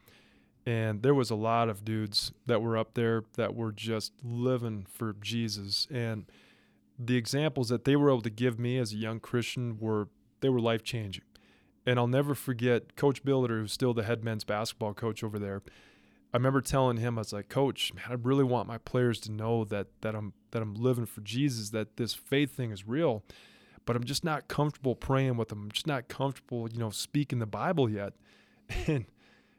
[0.65, 4.85] And there was a lot of dudes that were up there that were just living
[4.89, 5.87] for Jesus.
[5.91, 6.25] And
[6.97, 10.07] the examples that they were able to give me as a young Christian were
[10.39, 11.25] they were life changing.
[11.85, 15.61] And I'll never forget Coach Billeter, who's still the head men's basketball coach over there.
[16.33, 19.31] I remember telling him, I was like, Coach, man, I really want my players to
[19.31, 23.23] know that that I'm that I'm living for Jesus, that this faith thing is real,
[23.85, 25.63] but I'm just not comfortable praying with them.
[25.63, 28.13] I'm just not comfortable, you know, speaking the Bible yet.
[28.87, 29.05] And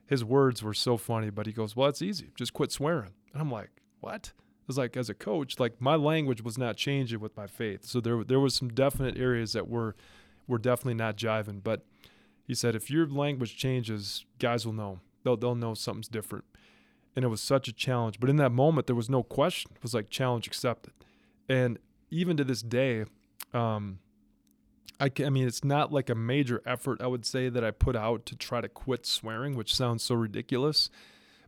[0.07, 2.31] his words were so funny, but he goes, Well, it's easy.
[2.35, 3.13] Just quit swearing.
[3.33, 4.33] And I'm like, What?
[4.35, 7.85] It was like as a coach, like my language was not changing with my faith.
[7.85, 9.95] So there there was some definite areas that were
[10.49, 11.63] were definitely not jiving.
[11.63, 11.85] But
[12.47, 14.99] He said, if your language changes, guys will know.
[15.23, 16.45] They'll they'll know something's different.
[17.17, 18.19] And it was such a challenge.
[18.19, 19.71] But in that moment, there was no question.
[19.77, 20.93] It was like challenge accepted.
[21.49, 21.79] And
[22.11, 23.05] even to this day,
[23.53, 23.99] um,
[25.01, 27.97] I, I mean, it's not like a major effort, I would say, that I put
[27.97, 30.91] out to try to quit swearing, which sounds so ridiculous.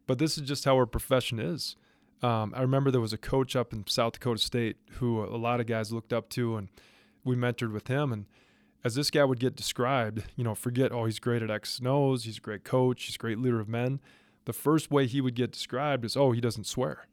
[0.07, 1.77] But this is just how our profession is.
[2.23, 5.61] Um, I remember there was a coach up in South Dakota State who a lot
[5.61, 6.69] of guys looked up to, and
[7.25, 8.13] we mentored with him.
[8.13, 8.27] And
[8.85, 12.25] as this guy would get described, you know, forget, oh, he's great at X O's,
[12.25, 14.01] he's a great coach, he's a great leader of men.
[14.47, 17.07] The first way he would get described is, oh, he doesn't swear.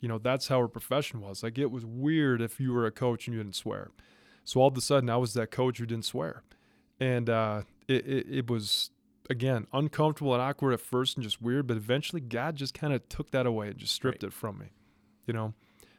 [0.00, 1.42] You know, that's how our profession was.
[1.42, 3.90] Like it was weird if you were a coach and you didn't swear.
[4.44, 6.44] So all of a sudden, I was that coach who didn't swear,
[7.00, 8.90] and uh, it, it, it was
[9.28, 11.66] again uncomfortable and awkward at first and just weird.
[11.66, 14.28] But eventually, God just kind of took that away and just stripped right.
[14.28, 14.66] it from me.
[15.26, 15.54] You know,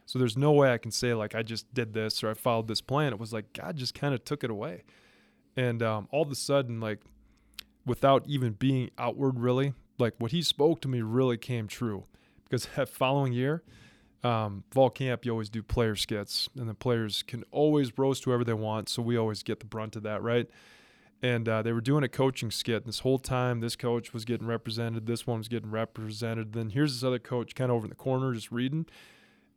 [0.05, 2.69] so there's no way I can say like I just did this or I followed
[2.69, 3.11] this plan.
[3.11, 4.83] It was like God just kind of took it away,
[5.57, 7.01] and um, all of a sudden, like
[7.85, 12.05] without even being outward, really, like what He spoke to me really came true.
[12.43, 13.63] Because that following year,
[14.23, 18.43] um, fall camp, you always do player skits, and the players can always roast whoever
[18.43, 18.89] they want.
[18.89, 20.49] So we always get the brunt of that, right?
[21.21, 22.77] And uh, they were doing a coaching skit.
[22.77, 26.53] And this whole time, this coach was getting represented, this one was getting represented.
[26.53, 28.86] Then here's this other coach kind of over in the corner just reading.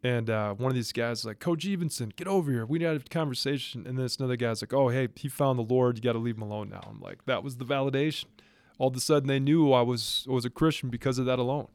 [0.03, 2.64] And uh, one of these guys is like, Coach Evenson, get over here.
[2.64, 3.87] We had a conversation.
[3.87, 5.98] And then this another guy's like, oh, hey, he found the Lord.
[5.98, 6.81] You got to leave him alone now.
[6.88, 8.24] I'm like, that was the validation.
[8.81, 11.69] All of a sudden, they knew I was was a Christian because of that alone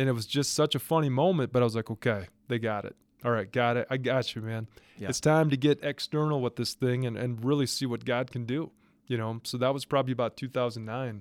[0.00, 1.52] and it was just such a funny moment.
[1.52, 2.96] But I was like, okay, they got it.
[3.22, 3.86] All right, got it.
[3.90, 4.66] I got you, man.
[4.96, 5.10] Yeah.
[5.10, 8.46] It's time to get external with this thing and, and really see what God can
[8.46, 8.70] do.
[9.06, 11.20] You know, so that was probably about 2009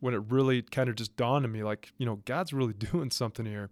[0.00, 3.10] when it really kind of just dawned on me like, you know, God's really doing
[3.10, 3.70] something here.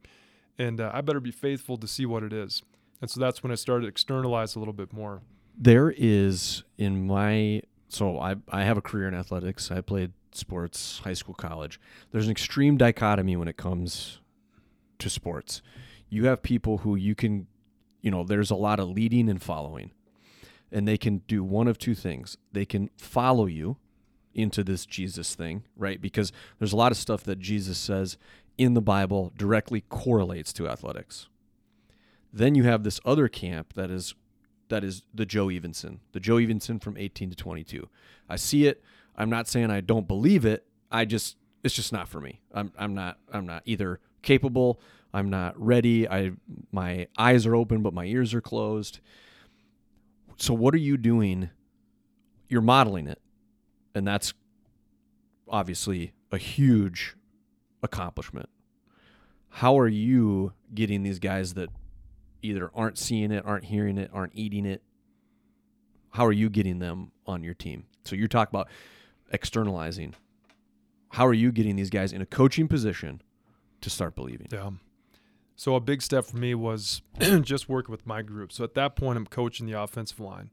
[0.59, 2.63] And uh, I better be faithful to see what it is.
[3.03, 5.21] And so that's when I started to externalize a little bit more.
[5.59, 9.71] There is in my so I I have a career in athletics.
[9.71, 11.81] I played sports, high school, college.
[12.11, 14.21] There's an extreme dichotomy when it comes
[14.99, 15.63] to sports.
[16.09, 17.47] You have people who you can,
[18.01, 19.91] you know, there's a lot of leading and following.
[20.73, 22.37] And they can do one of two things.
[22.53, 23.77] They can follow you
[24.35, 26.01] into this Jesus thing, right?
[26.01, 28.19] Because there's a lot of stuff that Jesus says
[28.59, 31.29] in the Bible directly correlates to athletics.
[32.33, 34.15] Then you have this other camp that is
[34.69, 37.89] that is the Joe Evenson, the Joe Evenson from 18 to 22.
[38.29, 38.83] I see it.
[39.17, 40.67] I'm not saying I don't believe it.
[40.91, 42.41] I just it's just not for me.
[42.53, 44.81] I'm I'm not I'm not either capable.
[45.13, 46.09] I'm not ready.
[46.09, 46.33] I
[46.73, 49.01] my eyes are open but my ears are closed.
[50.37, 51.51] So what are you doing?
[52.49, 53.21] You're modeling it.
[53.95, 54.35] And that's
[55.49, 57.17] obviously a huge
[57.83, 58.49] accomplishment.
[59.49, 61.71] How are you getting these guys that
[62.43, 64.83] either aren't seeing it, aren't hearing it, aren't eating it?
[66.11, 67.85] How are you getting them on your team?
[68.05, 68.69] So you're talking about
[69.31, 70.15] externalizing.
[71.11, 73.23] How are you getting these guys in a coaching position
[73.81, 74.49] to start believing.
[74.51, 74.71] Yeah.
[75.55, 77.03] So a big step for me was
[77.41, 78.53] just working with my group.
[78.53, 80.51] So at that point, I'm coaching the offensive line,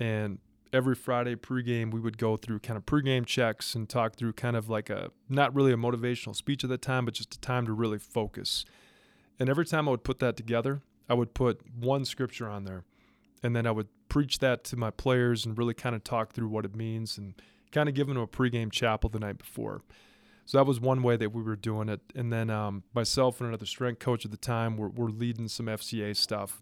[0.00, 0.38] and
[0.72, 4.56] every Friday pregame we would go through kind of pregame checks and talk through kind
[4.56, 7.66] of like a not really a motivational speech at the time, but just a time
[7.66, 8.64] to really focus.
[9.38, 12.82] And every time I would put that together, I would put one scripture on there,
[13.42, 16.48] and then I would preach that to my players and really kind of talk through
[16.48, 17.34] what it means and
[17.74, 19.82] kind of giving them a pregame chapel the night before.
[20.46, 22.00] So that was one way that we were doing it.
[22.14, 25.66] And then um, myself and another strength coach at the time were, were leading some
[25.66, 26.60] FCA stuff.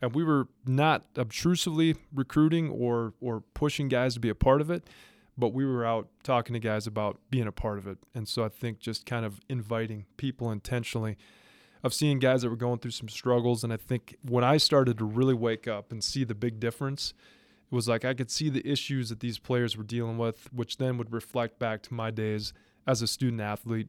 [0.00, 4.70] And we were not obtrusively recruiting or, or pushing guys to be a part of
[4.70, 4.88] it,
[5.36, 7.98] but we were out talking to guys about being a part of it.
[8.14, 11.16] And so I think just kind of inviting people intentionally.
[11.82, 13.64] I've seen guys that were going through some struggles.
[13.64, 17.14] And I think when I started to really wake up and see the big difference,
[17.70, 20.76] it was like I could see the issues that these players were dealing with, which
[20.76, 22.52] then would reflect back to my days
[22.86, 23.88] as a student athlete.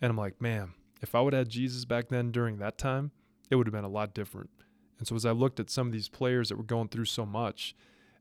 [0.00, 3.12] And I'm like, man, if I would have had Jesus back then during that time,
[3.50, 4.50] it would have been a lot different.
[4.98, 7.26] And so as I looked at some of these players that were going through so
[7.26, 7.74] much,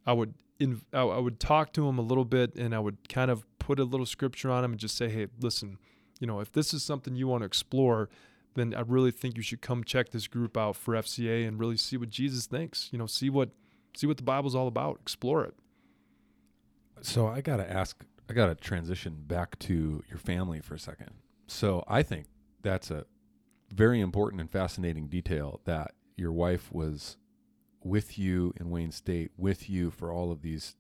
[0.06, 3.32] I would in, I would talk to them a little bit and I would kind
[3.32, 5.78] of put a little scripture on them and just say, hey, listen,
[6.20, 8.10] you know, if this is something you want to explore,
[8.54, 11.78] then I really think you should come check this group out for FCA and really
[11.78, 12.90] see what Jesus thinks.
[12.92, 13.50] You know, see what
[13.96, 15.00] see what the Bible's all about.
[15.02, 15.56] Explore it.
[17.02, 20.80] So I got to ask I got to transition back to your family for a
[20.80, 21.10] second.
[21.48, 22.28] So I think
[22.62, 23.06] that's a
[23.74, 27.18] very important and fascinating detail that your wife was
[27.84, 30.76] with you in Wayne State, with you for all of these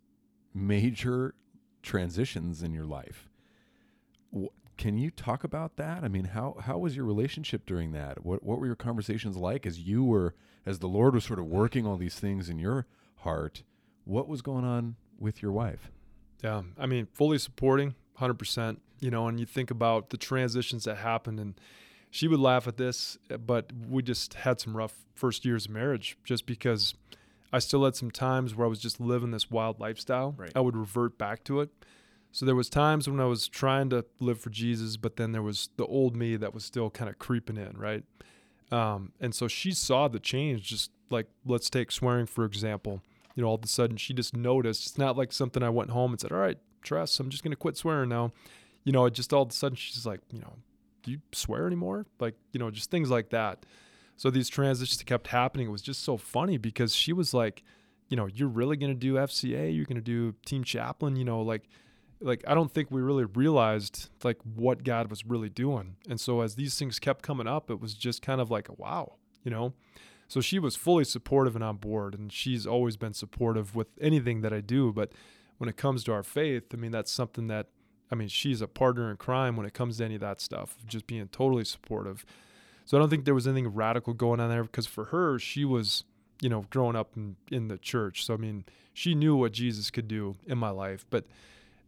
[0.53, 1.33] major
[1.81, 3.29] transitions in your life.
[4.77, 6.03] Can you talk about that?
[6.03, 8.25] I mean, how how was your relationship during that?
[8.25, 11.45] What what were your conversations like as you were as the Lord was sort of
[11.45, 12.87] working all these things in your
[13.21, 13.63] heart?
[14.05, 15.91] What was going on with your wife?
[16.43, 17.95] Yeah, I mean, fully supporting.
[18.19, 18.77] 100%.
[18.99, 21.59] You know, and you think about the transitions that happened and
[22.11, 26.17] she would laugh at this, but we just had some rough first years of marriage
[26.23, 26.93] just because
[27.53, 30.35] I still had some times where I was just living this wild lifestyle.
[30.37, 30.51] Right.
[30.53, 31.69] I would revert back to it.
[32.33, 35.41] So there was times when I was trying to live for Jesus, but then there
[35.41, 38.03] was the old me that was still kind of creeping in, right?
[38.71, 40.63] Um, and so she saw the change.
[40.63, 43.01] Just like let's take swearing for example.
[43.35, 44.85] You know, all of a sudden she just noticed.
[44.87, 47.55] It's not like something I went home and said, "All right, Tress, I'm just gonna
[47.55, 48.31] quit swearing now."
[48.83, 50.53] You know, it just all of a sudden she's like, you know,
[51.03, 52.05] do you swear anymore?
[52.19, 53.65] Like, you know, just things like that.
[54.17, 55.67] So these transitions kept happening.
[55.67, 57.63] It was just so funny because she was like,
[58.09, 61.69] you know, you're really gonna do FCA, you're gonna do team chaplain, you know, like
[62.19, 65.95] like I don't think we really realized like what God was really doing.
[66.07, 69.13] And so as these things kept coming up, it was just kind of like wow,
[69.43, 69.73] you know.
[70.31, 74.39] So she was fully supportive and on board and she's always been supportive with anything
[74.41, 75.11] that I do, but
[75.57, 77.67] when it comes to our faith, I mean that's something that
[78.09, 80.77] I mean, she's a partner in crime when it comes to any of that stuff,
[80.85, 82.25] just being totally supportive.
[82.85, 85.65] So I don't think there was anything radical going on there because for her, she
[85.65, 86.05] was,
[86.41, 88.25] you know, growing up in, in the church.
[88.25, 88.63] So, I mean,
[88.93, 91.25] she knew what Jesus could do in my life, but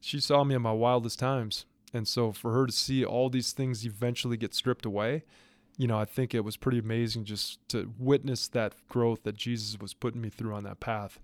[0.02, 1.66] she saw me in my wildest times.
[1.94, 5.24] And so for her to see all these things eventually get stripped away,
[5.78, 9.80] you know, I think it was pretty amazing just to witness that growth that Jesus
[9.80, 11.20] was putting me through on that path.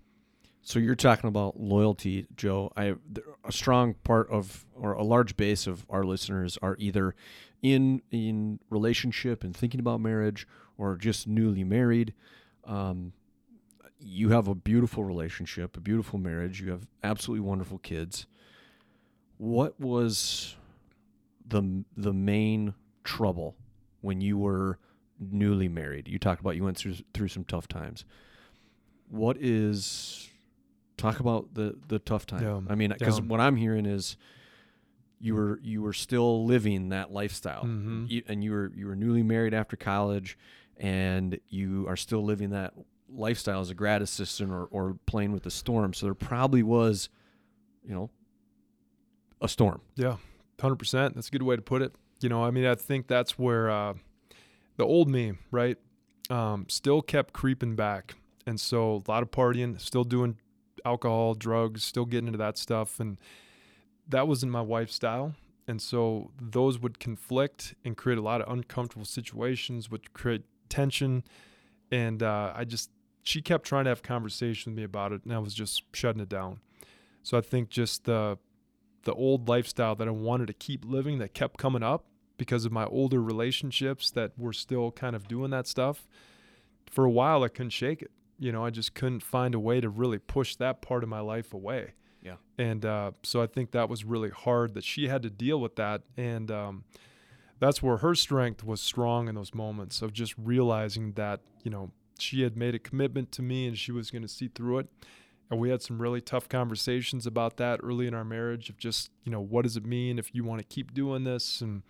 [0.61, 2.71] So you're talking about loyalty, Joe.
[2.75, 2.95] I
[3.45, 7.15] a strong part of or a large base of our listeners are either
[7.61, 12.13] in in relationship and thinking about marriage or just newly married.
[12.65, 13.13] Um,
[13.99, 16.61] you have a beautiful relationship, a beautiful marriage.
[16.61, 18.27] You have absolutely wonderful kids.
[19.37, 20.55] What was
[21.47, 23.55] the the main trouble
[24.01, 24.77] when you were
[25.19, 26.07] newly married?
[26.07, 28.05] You talked about you went through through some tough times.
[29.09, 30.29] What is
[30.97, 32.43] talk about the the tough time?
[32.43, 33.25] Yeah, I mean, because yeah.
[33.25, 34.17] what I'm hearing is
[35.19, 38.09] you were you were still living that lifestyle, Mhm.
[38.09, 40.37] You- and you were you were newly married after college,
[40.77, 42.73] and you are still living that
[43.11, 45.93] lifestyle as a grad assistant or, or playing with the storm.
[45.93, 47.09] So there probably was,
[47.83, 48.11] you know,
[49.41, 49.81] a storm.
[49.95, 50.17] Yeah,
[50.61, 51.15] hundred percent.
[51.15, 51.93] That's a good way to put it.
[52.21, 53.93] You know, I mean, I think that's where uh,
[54.77, 55.77] the old me, right,
[56.29, 60.37] um, still kept creeping back, and so a lot of partying, still doing
[60.85, 63.17] alcohol, drugs, still getting into that stuff, and
[64.07, 65.35] that wasn't my wife's style.
[65.67, 71.23] And so those would conflict and create a lot of uncomfortable situations, which create tension.
[71.91, 72.89] And uh, I just,
[73.21, 76.21] she kept trying to have conversation with me about it, and I was just shutting
[76.21, 76.59] it down.
[77.21, 78.39] So I think just the
[79.03, 82.05] the old lifestyle that I wanted to keep living that kept coming up
[82.39, 86.07] because of my older relationships that were still kind of doing that stuff.
[86.89, 88.09] For a while, I couldn't shake it.
[88.39, 91.19] You know, I just couldn't find a way to really push that part of my
[91.19, 91.93] life away.
[92.23, 92.35] Yeah.
[92.57, 95.75] And uh, so I think that was really hard that she had to deal with
[95.75, 96.01] that.
[96.17, 96.83] And um,
[97.59, 101.91] that's where her strength was strong in those moments of just realizing that, you know,
[102.17, 104.87] she had made a commitment to me and she was going to see through it.
[105.49, 109.09] And we had some really tough conversations about that early in our marriage of just,
[109.23, 111.81] you know, what does it mean if you want to keep doing this and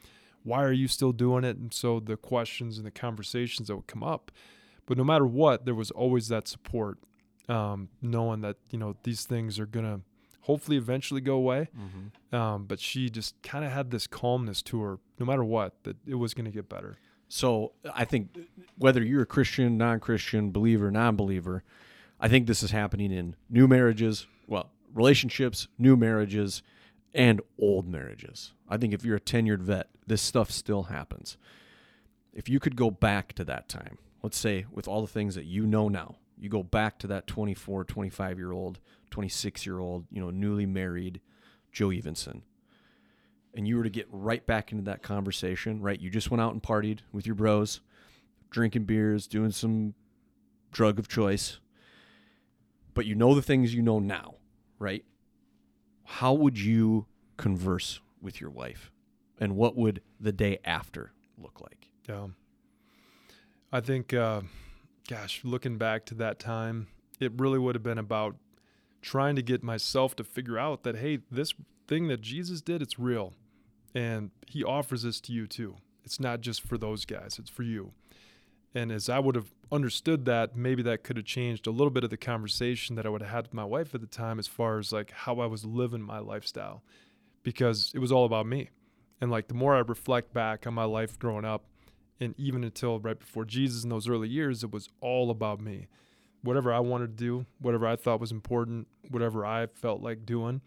[0.44, 1.58] why are you still doing it?
[1.58, 4.32] And so the questions and the conversations that would come up.
[4.86, 6.98] But no matter what, there was always that support,
[7.48, 10.02] um, knowing that, you know, these things are going to
[10.42, 11.70] hopefully eventually go away.
[12.32, 15.98] Um, but she just kind of had this calmness to her, no matter what, that
[16.08, 16.98] it was going to get better.
[17.28, 18.36] So I think
[18.78, 21.64] whether you're a Christian, non-Christian, believer, non-believer,
[22.20, 26.64] I think this is happening in new marriages, well, relationships, new marriages,
[27.14, 28.54] and old marriages.
[28.68, 31.38] I think if you're a tenured vet, this stuff still happens.
[32.34, 35.46] If you could go back to that time, let's say with all the things that
[35.46, 38.80] you know now, you go back to that 24, 25 year old,
[39.12, 41.20] 26 year old, you know, newly married
[41.72, 42.44] Joe Evenson,
[43.54, 46.00] and you were to get right back into that conversation, right?
[46.00, 47.82] You just went out and partied with your bros,
[48.50, 49.96] drinking beers, doing some
[50.72, 51.60] drug of choice,
[52.94, 54.36] but you know the things you know now,
[54.78, 55.04] right?
[56.14, 57.06] How would you
[57.38, 58.92] converse with your wife?
[59.40, 61.90] And what would the day after look like?
[62.10, 62.28] Yeah.
[63.72, 64.42] I think, uh,
[65.08, 66.88] gosh, looking back to that time,
[67.20, 68.36] it really would have been about
[69.02, 71.54] trying to get myself to figure out that, hey, this
[71.88, 73.34] thing that Jesus did, it's real.
[73.94, 75.76] And he offers this to you too.
[76.04, 77.94] It's not just for those guys, it's for you.
[78.74, 82.04] And as I would have understood that, maybe that could have changed a little bit
[82.04, 84.48] of the conversation that I would have had with my wife at the time as
[84.48, 86.84] far as like how I was living my lifestyle
[87.44, 88.70] because it was all about me.
[89.22, 91.66] And like the more I reflect back on my life growing up,
[92.20, 95.88] and even until right before Jesus in those early years, it was all about me.
[96.42, 100.62] Whatever I wanted to do, whatever I thought was important, whatever I felt like doing,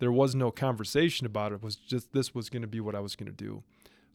[0.00, 1.56] there was no conversation about it.
[1.56, 3.62] it was just this was going to be what I was going to do.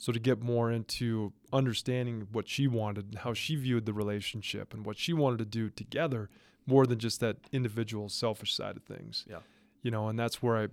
[0.03, 4.73] So to get more into understanding what she wanted and how she viewed the relationship
[4.73, 6.29] and what she wanted to do together
[6.67, 9.23] more than just that individual selfish side of things.
[9.29, 9.37] Yeah.
[9.81, 10.67] You know, and that's where I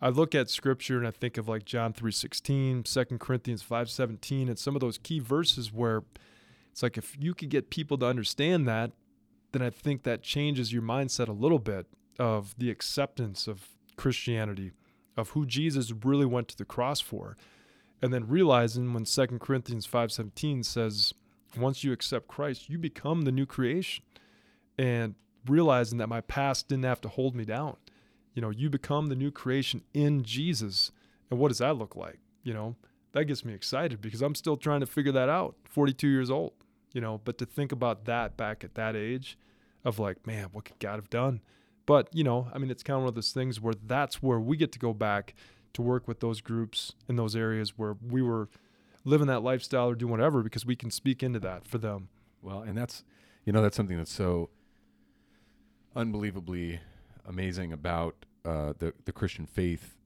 [0.00, 4.56] I look at scripture and I think of like John 3:16, 2 Corinthians 5:17 and
[4.56, 6.04] some of those key verses where
[6.70, 8.92] it's like if you could get people to understand that,
[9.50, 14.70] then I think that changes your mindset a little bit of the acceptance of Christianity,
[15.16, 17.36] of who Jesus really went to the cross for.
[18.02, 21.14] And then realizing when 2 Corinthians 5:17 says
[21.56, 24.04] once you accept Christ, you become the new creation.
[24.78, 25.14] And
[25.46, 27.76] realizing that my past didn't have to hold me down
[28.34, 30.90] you know, you become the new creation in Jesus.
[31.30, 32.18] And what does that look like?
[32.42, 32.76] You know,
[33.12, 36.52] that gets me excited because I'm still trying to figure that out, 42 years old,
[36.92, 39.38] you know, but to think about that back at that age
[39.84, 41.40] of like, man, what could God have done?
[41.84, 44.40] But, you know, I mean, it's kind of one of those things where that's where
[44.40, 45.34] we get to go back
[45.74, 48.48] to work with those groups in those areas where we were
[49.04, 52.08] living that lifestyle or doing whatever because we can speak into that for them.
[52.40, 53.04] Well, and that's,
[53.44, 54.50] you know, that's something that's so
[55.94, 56.80] unbelievably
[57.26, 59.96] amazing about uh, the the Christian faith,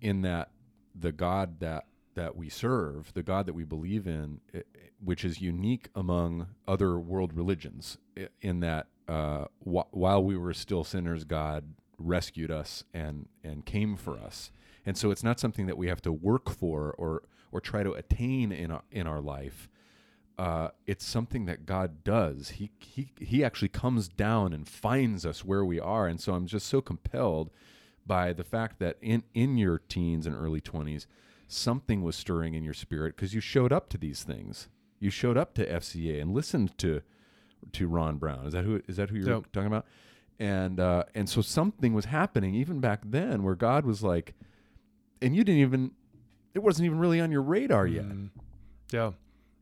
[0.00, 0.50] in that
[0.94, 4.66] the God that that we serve, the God that we believe in, it,
[5.02, 7.96] which is unique among other world religions,
[8.42, 13.96] in that uh, wh- while we were still sinners, God rescued us and and came
[13.96, 14.50] for us,
[14.88, 17.22] and so it's not something that we have to work for or
[17.52, 19.68] or try to attain in our, in our life
[20.38, 22.50] uh, it's something that God does.
[22.50, 26.46] He he he actually comes down and finds us where we are, and so I'm
[26.46, 27.50] just so compelled
[28.06, 31.06] by the fact that in in your teens and early 20s,
[31.48, 34.68] something was stirring in your spirit because you showed up to these things.
[35.00, 37.02] You showed up to FCA and listened to
[37.72, 38.46] to Ron Brown.
[38.46, 39.50] Is that who is that who you're Yep.
[39.52, 39.86] talking about?
[40.38, 44.34] And uh, and so something was happening even back then where God was like,
[45.20, 45.92] and you didn't even
[46.54, 48.04] it wasn't even really on your radar yet.
[48.04, 48.30] Mm.
[48.90, 49.12] Yeah.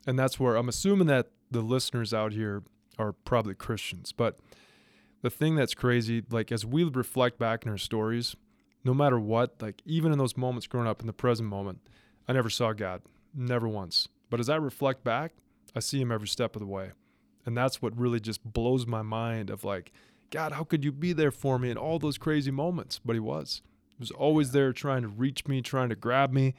[0.06, 2.62] And that's where I'm assuming that the listeners out here
[2.98, 4.12] are probably Christians.
[4.12, 4.38] But
[5.22, 8.36] the thing that's crazy, like as we reflect back in our stories,
[8.84, 11.80] no matter what, like even in those moments growing up in the present moment,
[12.28, 13.02] I never saw God,
[13.34, 14.08] never once.
[14.30, 15.32] But as I reflect back,
[15.74, 16.92] I see him every step of the way.
[17.44, 19.92] And that's what really just blows my mind of like,
[20.30, 23.00] God, how could you be there for me in all those crazy moments?
[23.04, 23.62] But he was.
[23.96, 26.54] He was always there trying to reach me, trying to grab me.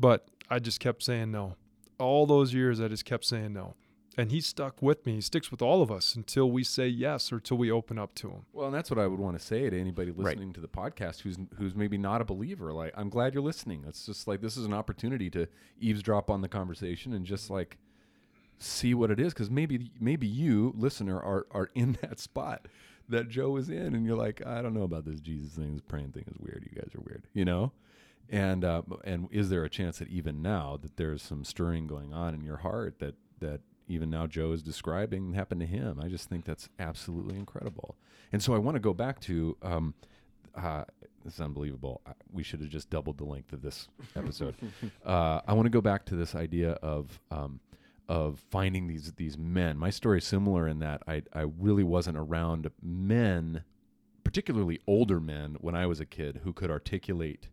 [0.00, 1.56] But I just kept saying no
[1.98, 3.74] all those years I just kept saying no.
[4.16, 5.14] And he stuck with me.
[5.16, 8.14] He sticks with all of us until we say yes or until we open up
[8.16, 8.46] to him.
[8.52, 10.24] Well, and that's what I would want to say to anybody Right.
[10.36, 12.72] listening to the podcast who's who's maybe not a believer.
[12.72, 13.84] Like, I'm glad you're listening.
[13.86, 15.46] It's just like this is an opportunity to
[15.80, 17.78] eavesdrop on the conversation and just like
[18.58, 22.66] see what it is, because maybe maybe you listener are are in that spot
[23.08, 25.72] that Joe is in, and you're like, I don't know about this Jesus thing.
[25.72, 26.68] This praying thing is weird.
[26.70, 27.72] You guys are weird, you know.
[28.30, 32.12] And uh, and is there a chance that even now that there's some stirring going
[32.12, 35.98] on in your heart that that even now Joe is describing happened to him?
[36.02, 37.96] I just think that's absolutely incredible.
[38.32, 39.94] And so I want to go back to um,
[40.54, 40.84] uh,
[41.24, 42.02] this is unbelievable.
[42.32, 44.54] We should have just doubled the length of this episode.
[45.06, 47.60] uh, I want to go back to this idea of um,
[48.08, 49.76] of finding these these men.
[49.76, 53.64] My story is similar in that I I really wasn't around men,
[54.24, 57.48] particularly older men, when I was a kid who could articulate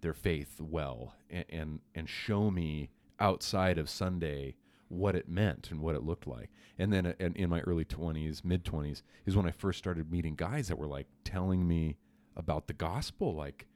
[0.00, 4.56] their faith well and and, and show me outside of Sunday
[4.88, 6.50] what it meant and what it looked like.
[6.78, 10.36] And then uh, in, my early 20s, mid 20s is when I first started meeting
[10.36, 11.96] guys that were like telling me
[12.36, 13.66] about the gospel like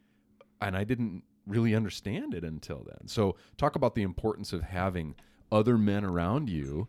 [0.61, 3.09] and I didn't really understand it until then.
[3.09, 5.15] So talk about the importance of having
[5.53, 6.89] other men around you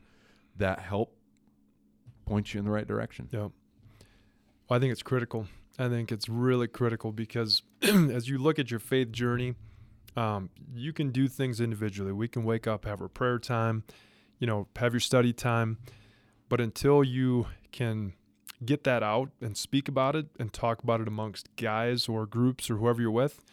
[0.58, 1.16] that help
[2.26, 3.28] point you in the right direction.
[3.32, 3.40] Yeah.
[3.40, 5.48] Well, I think it's critical.
[5.80, 9.56] I think it's really critical because as you look at your faith journey,
[10.16, 12.12] um, you can do things individually.
[12.12, 13.84] We can wake up, have our prayer time,
[14.40, 15.78] you know, have your study time.
[16.50, 18.14] But until you can
[18.64, 22.70] get that out and speak about it and talk about it amongst guys or groups
[22.70, 23.44] or whoever you're with,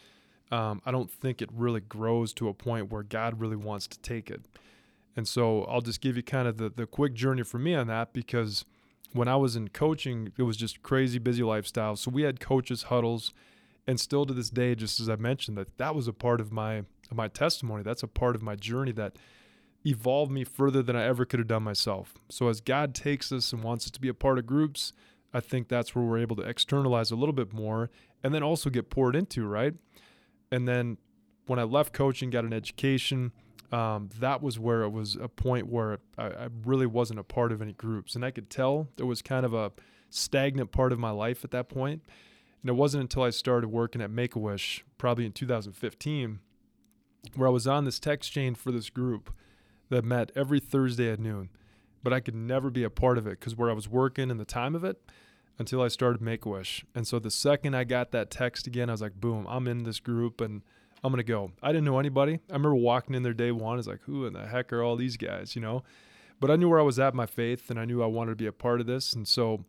[0.51, 3.99] um, I don't think it really grows to a point where God really wants to
[4.01, 4.43] take it.
[5.19, 7.89] And so I'll just give you kind of the, the quick journey for me on
[7.89, 8.65] that because
[9.13, 11.97] when I was in coaching, it was just crazy busy lifestyle.
[11.97, 13.35] So we had coaches huddles,
[13.85, 16.53] and still to this day, just as I mentioned, that that was a part of
[16.53, 17.83] my of my testimony.
[17.83, 19.17] That's a part of my journey that
[19.85, 22.15] evolved me further than I ever could have done myself.
[22.29, 24.93] So as God takes us and wants us to be a part of groups,
[25.35, 27.91] I think that's where we're able to externalize a little bit more,
[28.23, 29.75] and then also get poured into, right?
[30.53, 30.97] And then
[31.47, 33.33] when I left coaching, got an education.
[33.71, 37.53] Um, that was where it was a point where I, I really wasn't a part
[37.53, 39.73] of any groups, and I could tell there was kind of a
[40.11, 42.03] stagnant part of my life at that point.
[42.63, 46.41] And it wasn't until I started working at Make a Wish, probably in 2015,
[47.37, 49.33] where I was on this text chain for this group
[49.91, 51.51] that met every Thursday at noon.
[52.03, 54.41] But I could never be a part of it because where I was working and
[54.41, 55.01] the time of it
[55.59, 56.85] until I started Make a Wish.
[56.95, 59.85] And so the second I got that text again, I was like, boom, I'm in
[59.85, 60.63] this group and
[61.03, 61.53] I'm to go.
[61.63, 62.35] I didn't know anybody.
[62.51, 63.79] I remember walking in there day one.
[63.79, 65.85] It's like, who in the heck are all these guys, you know?
[66.41, 68.37] But I knew where I was at my faith and I knew I wanted to
[68.37, 69.13] be a part of this.
[69.13, 69.65] And so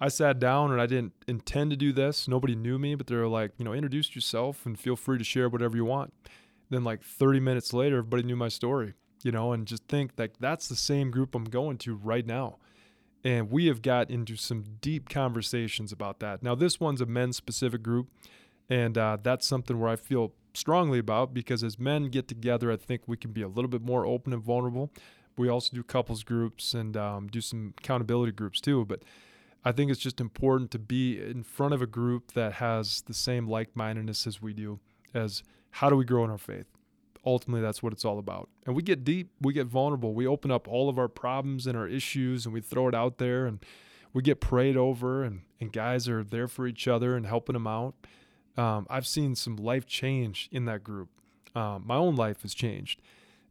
[0.00, 2.28] I sat down and I didn't intend to do this.
[2.28, 5.24] Nobody knew me, but they were like, you know, introduce yourself and feel free to
[5.24, 6.12] share whatever you want.
[6.68, 10.34] Then, like 30 minutes later, everybody knew my story, you know, and just think like
[10.40, 12.58] that's the same group I'm going to right now.
[13.24, 16.42] And we have got into some deep conversations about that.
[16.42, 18.08] Now, this one's a men's specific group.
[18.68, 22.76] And uh, that's something where I feel strongly about because as men get together, I
[22.76, 24.90] think we can be a little bit more open and vulnerable.
[25.36, 28.84] We also do couples groups and um, do some accountability groups too.
[28.86, 29.02] But
[29.64, 33.14] I think it's just important to be in front of a group that has the
[33.14, 34.80] same like mindedness as we do,
[35.12, 36.66] as how do we grow in our faith?
[37.24, 38.48] Ultimately, that's what it's all about.
[38.64, 41.76] And we get deep, we get vulnerable, we open up all of our problems and
[41.76, 43.58] our issues and we throw it out there and
[44.12, 47.66] we get prayed over, and, and guys are there for each other and helping them
[47.66, 47.94] out.
[48.56, 51.08] Um, I've seen some life change in that group.
[51.54, 53.00] Um, my own life has changed.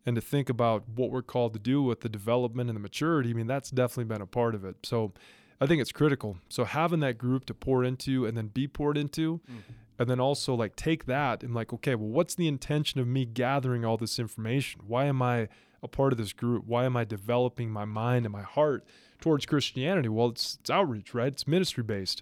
[0.05, 3.31] And to think about what we're called to do with the development and the maturity,
[3.31, 4.75] I mean, that's definitely been a part of it.
[4.83, 5.13] So
[5.59, 6.37] I think it's critical.
[6.49, 9.71] So having that group to pour into and then be poured into, mm-hmm.
[9.97, 13.25] and then also like take that and like, okay, well, what's the intention of me
[13.25, 14.81] gathering all this information?
[14.85, 15.47] Why am I
[15.81, 16.65] a part of this group?
[16.67, 18.85] Why am I developing my mind and my heart
[19.19, 20.09] towards Christianity?
[20.09, 21.31] Well, it's, it's outreach, right?
[21.31, 22.21] It's ministry based.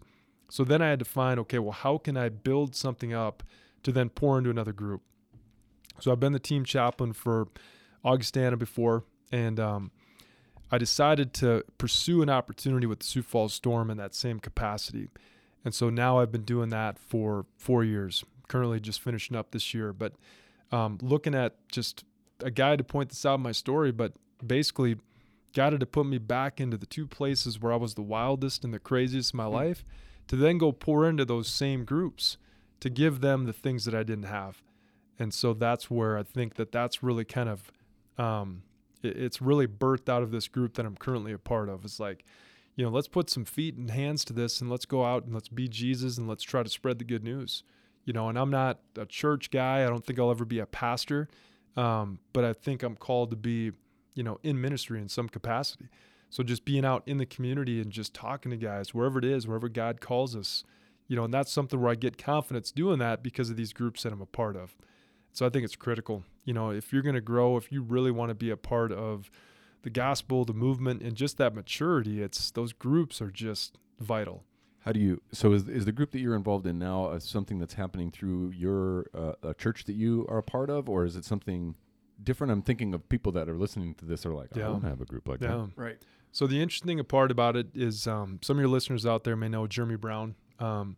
[0.53, 3.41] So then I had to find, okay, well, how can I build something up
[3.81, 5.01] to then pour into another group?
[5.99, 7.47] So I've been the team chaplain for
[8.05, 9.89] Augustana before, and um,
[10.71, 15.09] I decided to pursue an opportunity with the Sioux Falls Storm in that same capacity.
[15.65, 19.73] And so now I've been doing that for four years, currently just finishing up this
[19.73, 19.91] year.
[19.91, 20.13] But
[20.71, 22.03] um, looking at just
[22.41, 24.13] a guy to point this out in my story, but
[24.45, 24.97] basically
[25.55, 28.63] got it to put me back into the two places where I was the wildest
[28.63, 29.55] and the craziest in my mm-hmm.
[29.55, 29.83] life
[30.27, 32.37] to then go pour into those same groups
[32.79, 34.61] to give them the things that I didn't have.
[35.19, 37.71] And so that's where I think that that's really kind of,
[38.17, 38.63] um,
[39.01, 41.85] it, it's really birthed out of this group that I'm currently a part of.
[41.85, 42.25] It's like,
[42.75, 45.33] you know, let's put some feet and hands to this and let's go out and
[45.33, 47.63] let's be Jesus and let's try to spread the good news.
[48.05, 49.85] You know, and I'm not a church guy.
[49.85, 51.29] I don't think I'll ever be a pastor.
[51.77, 53.71] Um, but I think I'm called to be,
[54.13, 55.85] you know, in ministry in some capacity.
[56.33, 59.45] So just being out in the community and just talking to guys, wherever it is,
[59.45, 60.63] wherever God calls us,
[61.07, 64.01] you know, and that's something where I get confidence doing that because of these groups
[64.01, 64.75] that I'm a part of.
[65.31, 66.23] So I think it's critical.
[66.43, 68.91] You know, if you're going to grow, if you really want to be a part
[68.91, 69.29] of
[69.83, 74.43] the gospel, the movement, and just that maturity, it's those groups are just vital.
[74.79, 75.21] How do you?
[75.33, 78.53] So is is the group that you're involved in now uh, something that's happening through
[78.57, 81.75] your uh, a church that you are a part of, or is it something
[82.23, 82.51] different?
[82.51, 84.63] I'm thinking of people that are listening to this are like, yeah.
[84.63, 85.49] I don't have a group like yeah.
[85.49, 85.69] that.
[85.75, 86.01] Right.
[86.33, 89.49] So the interesting part about it is um, some of your listeners out there may
[89.49, 90.33] know Jeremy Brown.
[90.59, 90.97] Um,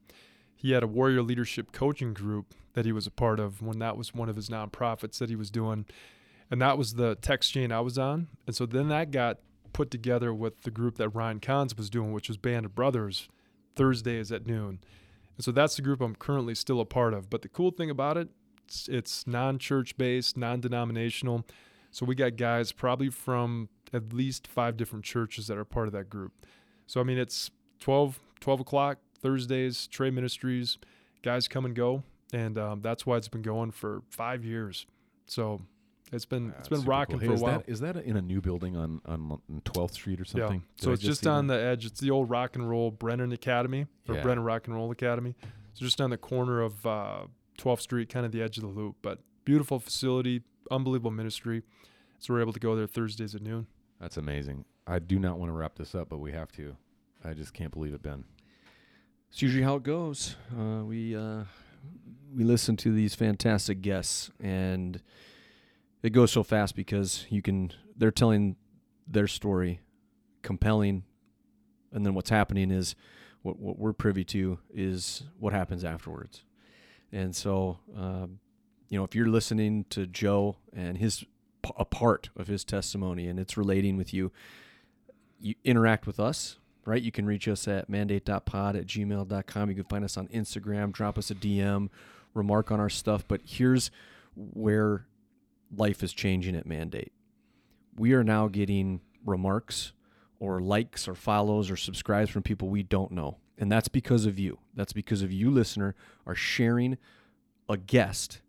[0.55, 3.97] he had a warrior leadership coaching group that he was a part of when that
[3.97, 5.85] was one of his nonprofits that he was doing,
[6.49, 8.29] and that was the text chain I was on.
[8.47, 9.39] And so then that got
[9.73, 13.27] put together with the group that Ryan Kahns was doing, which was Band of Brothers,
[13.75, 14.79] Thursdays at noon.
[15.35, 17.29] And so that's the group I'm currently still a part of.
[17.29, 18.29] But the cool thing about it,
[18.65, 21.45] it's, it's non-church based, non-denominational.
[21.91, 25.93] So we got guys probably from at least five different churches that are part of
[25.93, 26.33] that group.
[26.87, 30.77] So, I mean, it's 12, 12 o'clock Thursdays, Trey Ministries,
[31.23, 32.03] guys come and go.
[32.33, 34.85] And um, that's why it's been going for five years.
[35.25, 35.61] So
[36.11, 37.29] it's been it's been rocking cool.
[37.29, 37.57] hey, for a while.
[37.59, 40.63] That, is that in a new building on on 12th Street or something?
[40.77, 40.83] Yeah.
[40.83, 41.57] so it's just, just on that?
[41.57, 41.85] the edge.
[41.85, 44.21] It's the old Rock and Roll Brennan Academy or yeah.
[44.21, 45.35] Brennan Rock and Roll Academy.
[45.73, 47.21] So just on the corner of uh,
[47.57, 48.97] 12th Street, kind of the edge of the loop.
[49.01, 51.63] But beautiful facility, unbelievable ministry.
[52.19, 53.67] So we're able to go there Thursdays at noon.
[53.99, 54.65] That's amazing.
[54.87, 56.75] I do not want to wrap this up, but we have to.
[57.23, 58.23] I just can't believe it, Ben.
[59.31, 60.35] It's usually how it goes.
[60.57, 61.43] Uh, we uh,
[62.35, 65.01] we listen to these fantastic guests, and
[66.03, 67.71] it goes so fast because you can.
[67.97, 68.57] They're telling
[69.07, 69.81] their story,
[70.41, 71.03] compelling,
[71.91, 72.95] and then what's happening is
[73.41, 76.43] what what we're privy to is what happens afterwards.
[77.11, 78.39] And so, um,
[78.89, 81.23] you know, if you're listening to Joe and his
[81.77, 84.31] a part of his testimony and it's relating with you.
[85.39, 87.01] You interact with us, right?
[87.01, 89.69] You can reach us at mandate.pod at gmail.com.
[89.69, 91.89] You can find us on Instagram, drop us a DM,
[92.33, 93.25] remark on our stuff.
[93.27, 93.91] But here's
[94.35, 95.05] where
[95.75, 97.11] life is changing at Mandate.
[97.95, 99.93] We are now getting remarks
[100.39, 103.37] or likes or follows or subscribes from people we don't know.
[103.57, 104.59] And that's because of you.
[104.73, 105.95] That's because of you, listener,
[106.27, 106.97] are sharing
[107.69, 108.41] a guest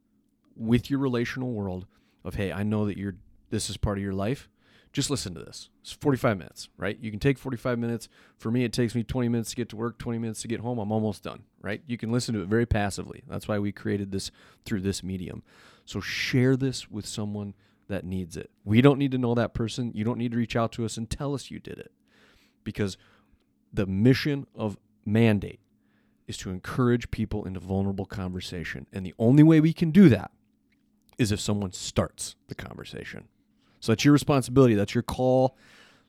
[0.57, 1.87] with your relational world
[2.27, 3.15] of, hey, I know that you're
[3.49, 4.49] this is part of your life.
[4.93, 5.69] Just listen to this.
[5.83, 6.99] It's 45 minutes, right?
[7.01, 8.09] You can take 45 minutes.
[8.39, 10.61] For me, it takes me 20 minutes to get to work, 20 minutes to get
[10.61, 10.79] home.
[10.79, 11.83] I'm almost done, right?
[11.87, 13.23] You can listen to it very passively.
[13.29, 14.31] That's why we created this
[14.65, 15.43] through this medium.
[15.85, 17.55] So share this with someone
[17.89, 18.51] that needs it.
[18.65, 19.93] We don't need to know that person.
[19.95, 21.93] You don't need to reach out to us and tell us you did it.
[22.65, 22.97] Because
[23.73, 25.61] the mission of mandate
[26.27, 28.89] is to encourage people into vulnerable conversation.
[28.93, 30.33] And the only way we can do that
[31.19, 33.29] is if someone starts the conversation.
[33.81, 34.75] So that's your responsibility.
[34.75, 35.57] That's your call.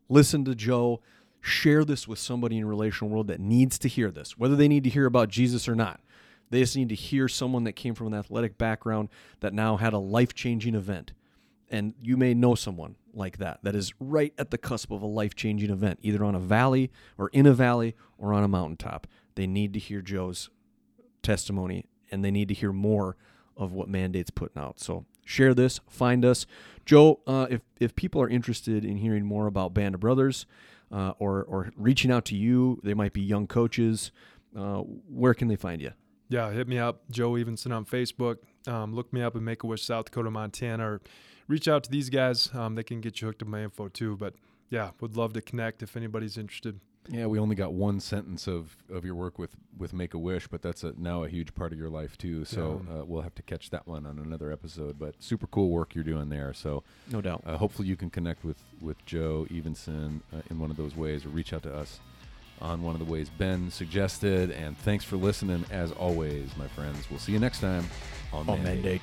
[0.10, 1.02] Listen to Joe.
[1.42, 4.68] Share this with somebody in a relational world that needs to hear this, whether they
[4.68, 6.02] need to hear about Jesus or not.
[6.50, 9.10] They just need to hear someone that came from an athletic background
[9.42, 11.14] that now had a life changing event.
[11.70, 15.08] And you may know someone like that, that is right at the cusp of a
[15.08, 19.08] life changing event, either on a valley or in a valley or on a mountaintop.
[19.36, 20.50] They need to hear Joe's
[21.22, 23.18] testimony and they need to hear more
[23.58, 24.80] of what Mandate's putting out.
[24.80, 26.46] So share this, find us.
[26.86, 30.46] Joe, uh, if, if people are interested in hearing more about Band of Brothers
[30.92, 34.12] uh, or, or reaching out to you, they might be young coaches,
[34.58, 35.92] uh, where can they find you?
[36.30, 38.38] Yeah, hit me up, Joe Evenson on Facebook.
[38.68, 41.02] Um, look me up in Make a Wish, South Dakota, Montana, or
[41.48, 42.50] reach out to these guys.
[42.54, 44.18] Um, they can get you hooked up my info too.
[44.18, 44.36] But
[44.70, 46.80] yeah, would love to connect if anybody's interested.
[47.10, 50.48] Yeah, we only got one sentence of, of your work with, with Make a Wish,
[50.48, 52.44] but that's a, now a huge part of your life too.
[52.46, 53.00] So Yeah.
[53.02, 54.98] uh, we'll have to catch that one on another episode.
[55.00, 56.54] But super cool work you're doing there.
[56.54, 57.44] So No doubt.
[57.46, 61.26] uh, hopefully you can connect with with Joe Evenson uh, in one of those ways,
[61.26, 62.00] or reach out to us
[62.60, 64.52] on one of the ways Ben suggested.
[64.52, 67.10] And thanks for listening, as always, my friends.
[67.10, 67.86] We'll see you next time
[68.34, 68.84] on On Mandate.
[68.84, 69.02] Mandate.